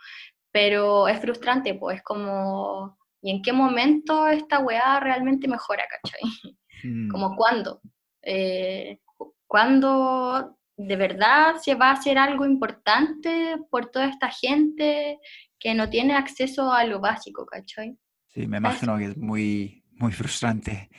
pero 0.53 1.07
es 1.07 1.19
frustrante, 1.19 1.73
pues 1.73 1.97
es 1.97 2.03
como, 2.03 2.97
¿y 3.21 3.31
en 3.31 3.41
qué 3.41 3.51
momento 3.51 4.27
esta 4.27 4.59
weá 4.59 4.99
realmente 5.01 5.49
mejora, 5.49 5.83
cachai? 5.89 6.21
Mm. 6.85 7.07
Como 7.07 7.37
cuándo. 7.37 7.79
Eh, 8.21 8.99
¿Cuándo 9.47 10.57
de 10.75 10.95
verdad 10.97 11.55
se 11.61 11.75
va 11.75 11.91
a 11.91 11.93
hacer 11.93 12.17
algo 12.17 12.45
importante 12.45 13.55
por 13.69 13.89
toda 13.89 14.07
esta 14.09 14.29
gente 14.29 15.17
que 15.57 15.75
no 15.75 15.89
tiene 15.89 16.13
acceso 16.13 16.73
a 16.73 16.83
lo 16.83 16.99
básico, 16.99 17.45
¿cachai? 17.45 17.97
Sí, 18.27 18.47
me 18.47 18.57
imagino 18.57 18.97
que 18.97 19.05
es 19.05 19.17
muy, 19.17 19.85
muy 19.91 20.11
frustrante 20.11 20.89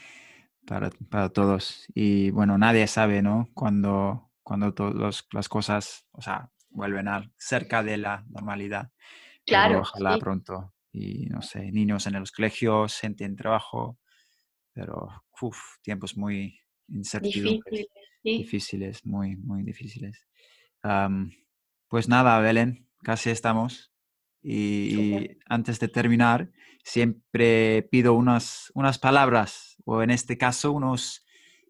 para, 0.66 0.88
para 1.10 1.28
todos. 1.28 1.84
Y 1.94 2.30
bueno, 2.30 2.56
nadie 2.56 2.86
sabe, 2.86 3.20
¿no? 3.20 3.50
Cuando, 3.52 4.30
cuando 4.42 4.72
todas 4.72 5.26
las 5.32 5.48
cosas, 5.50 6.06
o 6.12 6.22
sea, 6.22 6.50
vuelven 6.70 7.08
a 7.08 7.30
cerca 7.36 7.82
de 7.82 7.98
la 7.98 8.24
normalidad. 8.30 8.90
Claro. 9.46 9.80
ojalá 9.80 10.18
pronto. 10.18 10.74
Y 10.92 11.26
no 11.26 11.42
sé, 11.42 11.70
niños 11.72 12.06
en 12.06 12.14
los 12.20 12.30
colegios, 12.30 12.98
gente 12.98 13.24
en 13.24 13.36
trabajo, 13.36 13.98
pero 14.72 15.24
uf, 15.40 15.58
tiempos 15.82 16.16
muy 16.16 16.58
incertidumbres 16.88 17.86
difíciles, 18.24 19.04
muy, 19.04 19.36
muy 19.36 19.62
difíciles. 19.62 20.26
pues 21.88 22.08
nada, 22.08 22.38
Belén, 22.40 22.88
casi 23.02 23.30
estamos. 23.30 23.92
Y, 24.42 25.38
antes 25.46 25.78
de 25.80 25.88
terminar, 25.88 26.50
siempre 26.82 27.82
pido 27.90 28.14
unas, 28.14 28.70
unas 28.74 28.98
palabras, 28.98 29.76
o 29.84 30.02
en 30.02 30.10
este 30.10 30.36
caso, 30.36 30.72
unos, 30.72 31.24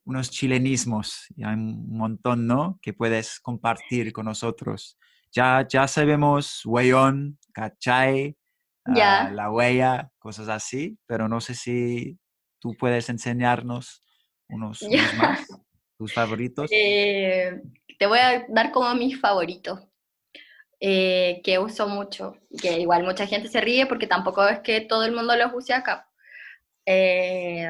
unos 0.04 0.30
chilenismos. 0.30 1.26
Y 1.37 1.44
hay 1.44 1.54
un 1.54 1.96
montón, 1.96 2.46
¿no? 2.46 2.78
Que 2.82 2.92
puedes 2.92 3.38
compartir 3.40 4.12
con 4.12 4.26
nosotros. 4.26 4.98
Ya, 5.35 5.66
ya 5.68 5.88
sabemos 5.88 6.64
huellón, 6.64 7.40
cachay, 7.53 8.37
ah, 8.85 9.31
la 9.33 9.51
huella, 9.51 10.12
cosas 10.20 10.49
así, 10.49 10.97
pero 11.07 11.29
no 11.29 11.40
sé 11.40 11.57
si 11.57 12.20
tú 12.61 12.77
puedes 12.79 13.09
enseñarnos 13.09 14.05
unos, 14.49 14.83
unos 14.83 15.14
más. 15.14 15.47
¿Tus 15.99 16.14
favoritos? 16.14 16.70
Eh, 16.73 17.61
te 17.99 18.07
voy 18.07 18.20
a 18.20 18.47
dar 18.49 18.70
como 18.70 18.94
mis 18.94 19.20
favoritos, 19.20 19.81
eh, 20.79 21.40
que 21.42 21.59
uso 21.59 21.88
mucho, 21.88 22.37
que 22.62 22.79
igual 22.79 23.03
mucha 23.03 23.27
gente 23.27 23.49
se 23.49 23.61
ríe 23.61 23.87
porque 23.87 24.07
tampoco 24.07 24.47
es 24.47 24.61
que 24.61 24.83
todo 24.83 25.05
el 25.05 25.12
mundo 25.12 25.35
los 25.35 25.53
use 25.53 25.75
acá. 25.75 26.09
Eh, 26.87 27.68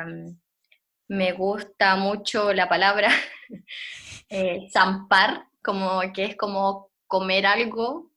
me 1.08 1.32
gusta 1.32 1.96
mucho 1.96 2.52
la 2.52 2.68
palabra 2.68 3.08
zampar, 4.70 5.48
como 5.62 6.00
que 6.12 6.24
es 6.24 6.36
como 6.36 6.90
comer 7.06 7.46
algo, 7.46 8.10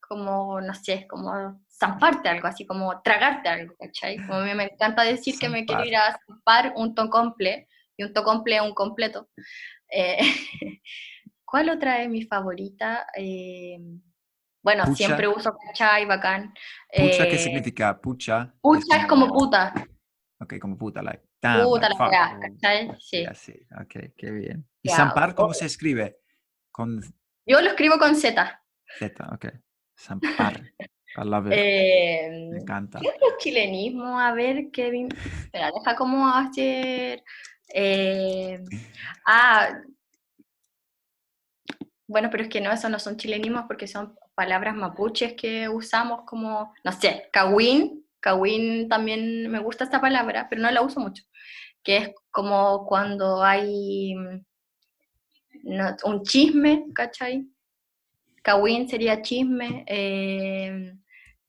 como, 0.00 0.60
no 0.60 0.74
sé, 0.74 1.06
como 1.08 1.60
zamparte 1.68 2.28
algo, 2.28 2.46
así 2.46 2.66
como 2.66 3.00
tragarte 3.02 3.48
algo, 3.48 3.74
¿cachai? 3.78 4.16
Como 4.18 4.34
a 4.34 4.44
mí 4.44 4.54
me 4.54 4.64
encanta 4.64 5.02
decir 5.02 5.38
que 5.38 5.48
me 5.48 5.64
quiero 5.64 5.84
ir 5.84 5.96
a 5.96 6.18
zampar 6.26 6.72
un 6.76 6.94
tocomple, 6.94 7.68
y 7.96 8.04
un 8.04 8.12
tocomple 8.12 8.60
un 8.60 8.74
completo. 8.74 9.28
Eh, 9.90 10.18
¿Cuál 11.44 11.70
otra 11.70 12.02
es 12.02 12.08
mi 12.08 12.22
favorita? 12.22 13.06
Eh, 13.16 13.78
bueno, 14.62 14.84
siempre 14.94 15.28
uso 15.28 15.56
y 16.00 16.04
bacán. 16.06 16.52
¿Pucha 16.92 17.24
qué 17.28 17.36
eh, 17.36 17.38
significa? 17.38 18.00
Pucha. 18.00 18.52
Pucha 18.60 18.96
es 18.96 19.06
como, 19.06 19.28
puta. 19.28 19.72
Ok, 20.40 20.58
como 20.58 20.76
puta, 20.76 21.02
like. 21.02 21.22
puta, 21.62 21.88
la 21.88 22.38
¿cachai? 22.40 22.90
Sí. 22.98 23.24
sí. 23.34 23.66
Ok, 23.80 24.12
qué 24.16 24.30
bien. 24.32 24.68
¿Y 24.82 24.88
Zampar 24.90 25.34
cómo 25.34 25.54
se 25.54 25.66
escribe? 25.66 26.18
Con... 26.72 27.00
Yo 27.46 27.60
lo 27.60 27.68
escribo 27.68 27.98
con 27.98 28.16
Z. 28.16 28.62
Z, 28.98 29.28
ok. 29.32 29.46
Zampar. 29.98 30.60
Eh, 31.50 32.48
Me 32.52 32.58
encanta. 32.58 33.00
¿Qué 33.00 33.08
otro 33.08 33.38
chilenismo? 33.38 34.20
A 34.20 34.32
ver, 34.32 34.70
Kevin. 34.70 35.08
Espera, 35.14 35.70
deja 35.72 35.96
cómo 35.96 36.28
hacer. 36.28 37.22
Eh, 37.72 38.62
ah, 39.26 39.80
bueno, 42.06 42.28
pero 42.30 42.42
es 42.42 42.48
que 42.48 42.60
no, 42.60 42.70
eso 42.70 42.88
no 42.88 42.98
son 42.98 43.16
chilenismos 43.16 43.64
porque 43.66 43.86
son 43.86 44.16
palabras 44.34 44.74
mapuches 44.76 45.34
que 45.34 45.68
usamos 45.68 46.22
como, 46.26 46.74
no 46.84 46.92
sé, 46.92 47.28
kawin, 47.32 48.04
kawin 48.20 48.88
también 48.88 49.50
me 49.50 49.58
gusta 49.58 49.84
esta 49.84 50.00
palabra, 50.00 50.46
pero 50.48 50.62
no 50.62 50.70
la 50.70 50.82
uso 50.82 51.00
mucho, 51.00 51.24
que 51.82 51.96
es 51.96 52.10
como 52.30 52.86
cuando 52.86 53.42
hay 53.42 54.14
un 56.04 56.22
chisme, 56.22 56.86
¿cachai? 56.94 57.46
Kawin 58.42 58.88
sería 58.88 59.22
chisme. 59.22 59.84
Eh, 59.88 60.94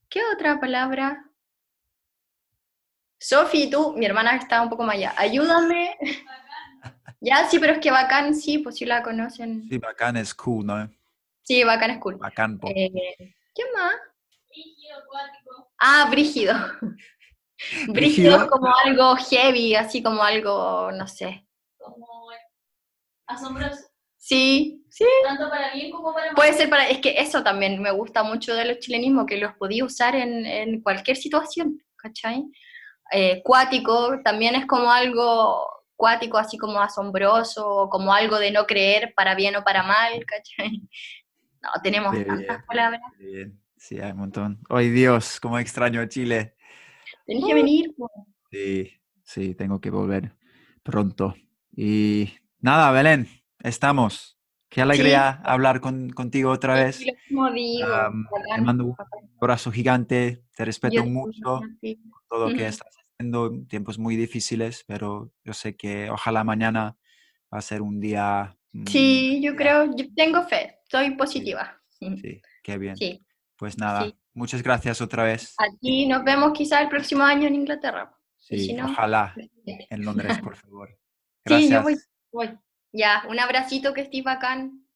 ¿Qué 0.10 0.22
otra 0.34 0.60
palabra? 0.60 1.24
Sofi, 3.20 3.70
tú, 3.70 3.94
mi 3.96 4.06
hermana 4.06 4.36
está 4.36 4.62
un 4.62 4.70
poco 4.70 4.84
más 4.84 4.96
allá, 4.96 5.14
ayúdame. 5.18 5.98
ya, 7.22 7.48
sí, 7.48 7.60
pero 7.60 7.74
es 7.74 7.80
que 7.80 7.92
Bacán, 7.92 8.34
sí, 8.34 8.60
pues 8.60 8.78
sí 8.78 8.86
la 8.86 9.04
conocen. 9.04 9.68
Sí, 9.70 9.78
Bacán 9.78 10.18
es 10.18 10.34
cool, 10.34 10.66
¿no? 10.66 10.90
Sí, 11.44 11.64
Bacán 11.64 11.92
es 11.92 12.00
cool. 12.00 12.16
Bacán, 12.18 12.60
eh, 12.76 12.92
¿Qué 13.54 13.64
más? 13.74 13.96
Brígido, 14.50 14.98
Ah, 15.80 16.08
brígido. 16.10 16.54
brígido 17.90 18.38
es 18.38 18.44
como 18.46 18.74
algo 18.86 19.16
heavy, 19.16 19.76
así 19.76 20.02
como 20.02 20.24
algo, 20.24 20.92
no 20.92 21.08
sé. 21.08 21.48
Como 21.78 22.08
asombroso. 23.28 23.87
Sí, 24.28 24.84
sí. 24.90 25.06
Tanto 25.26 25.50
para 25.50 25.74
bien 25.74 25.90
como 25.90 26.13
para 26.13 26.26
mal. 26.28 26.36
Puede 26.36 26.52
ser 26.54 26.70
para, 26.70 26.90
es 26.90 27.00
que 27.00 27.16
eso 27.18 27.44
también 27.44 27.82
me 27.82 27.92
gusta 27.92 28.24
mucho 28.24 28.54
de 28.54 28.66
los 28.66 28.80
chilenismos, 28.80 29.26
que 29.26 29.38
los 29.38 29.54
podía 29.54 29.86
usar 29.86 30.16
en, 30.16 30.46
en 30.46 30.82
cualquier 30.82 31.16
situación, 31.16 31.82
¿cachai? 31.96 32.44
eh, 33.12 33.42
cuático, 33.42 34.20
también 34.22 34.56
es 34.56 34.66
como 34.66 34.92
algo 34.92 35.66
cuático, 35.96 36.38
así 36.38 36.58
como 36.58 36.82
asombroso, 36.82 37.88
como 37.90 38.13
algo 38.13 38.38
de 38.38 38.52
no 38.52 38.66
creer 38.66 39.13
para 39.16 39.34
bien 39.34 39.56
o 39.56 39.63
para 39.63 39.84
mal, 39.84 40.26
¿cachai? 40.26 40.82
No, 41.60 41.70
tenemos 41.82 42.13
tantas 42.13 42.38
bien, 42.38 42.66
palabras. 42.68 43.02
bien. 43.18 43.60
Sí, 43.76 44.00
hay 44.00 44.12
un 44.12 44.20
montón. 44.20 44.60
¡Ay, 44.70 44.90
Dios! 44.90 45.40
¡Cómo 45.40 45.58
extraño 45.58 46.06
Chile! 46.06 46.56
Tenés 47.26 47.46
que 47.46 47.54
venir. 47.54 47.96
Sí, 48.52 48.92
sí, 49.24 49.56
tengo 49.56 49.82
que 49.82 49.90
volver 49.90 50.34
pronto. 50.84 51.36
Y 51.76 52.32
nada, 52.60 52.92
Belén, 52.92 53.28
estamos. 53.60 54.38
Qué 54.70 54.82
alegría 54.82 55.30
hablar 55.43 55.80
con- 55.80 56.10
contigo 56.10 56.52
otra 56.52 56.74
vez. 56.76 56.98
Sí, 56.98 57.06
lo 57.06 57.13
mismo 57.52 57.52
digo, 57.52 57.88
te 58.56 58.62
mando 58.62 58.84
un 58.86 58.96
abrazo 59.41 59.72
gigante, 59.72 60.43
te 60.56 60.65
respeto 60.65 60.96
Yo 60.96 61.06
mucho 61.06 61.62
sí. 61.80 62.02
todo 62.30 62.50
lo 62.50 62.54
que 62.56 62.67
estás 62.67 62.93
haciendo, 62.98 63.48
en 63.48 63.67
tiempos 63.67 63.98
muy 63.98 64.15
difíciles, 64.17 64.84
pero 64.86 65.32
yo 65.46 65.54
sé 65.54 65.78
que 65.78 66.10
ojalá 66.10 66.43
mañana 66.43 66.98
va 67.54 67.60
a 67.60 67.62
ser 67.62 67.82
un 67.82 68.00
día. 68.02 68.58
mm, 68.74 68.86
Sí, 68.88 69.41
yo 69.41 69.56
creo, 69.56 69.86
yo 69.96 70.06
tengo 70.15 70.43
fe, 70.43 70.80
soy 70.89 71.12
positiva. 71.15 71.82
Sí, 71.89 72.17
Sí, 72.17 72.41
qué 72.62 72.78
bien. 72.78 72.98
sí. 72.98 73.24
Pues 73.56 73.78
nada, 73.78 74.13
muchas 74.34 74.62
gracias 74.62 75.02
otra 75.02 75.24
vez. 75.24 75.56
A 75.58 75.65
ti 75.80 76.06
nos 76.06 76.24
vemos 76.24 76.52
quizá 76.54 76.82
el 76.82 76.89
próximo 76.89 77.24
año 77.24 77.48
en 77.48 77.56
Inglaterra. 77.56 78.13
Sí, 78.36 78.60
si 78.60 78.74
no, 78.74 78.86
ojalá 78.86 79.34
presente. 79.34 79.88
en 79.89 80.06
Londres, 80.06 80.38
por 80.39 80.56
favor. 80.58 80.89
Sí, 81.48 81.70
yo 81.70 81.82
Gracias. 81.82 81.84
voy, 81.84 81.96
voy. 82.34 82.60
Ya, 83.02 83.24
un 83.30 83.40
abracito 83.40 83.94
que 83.94 84.02
estés 84.02 84.24
bacán. 84.24 84.87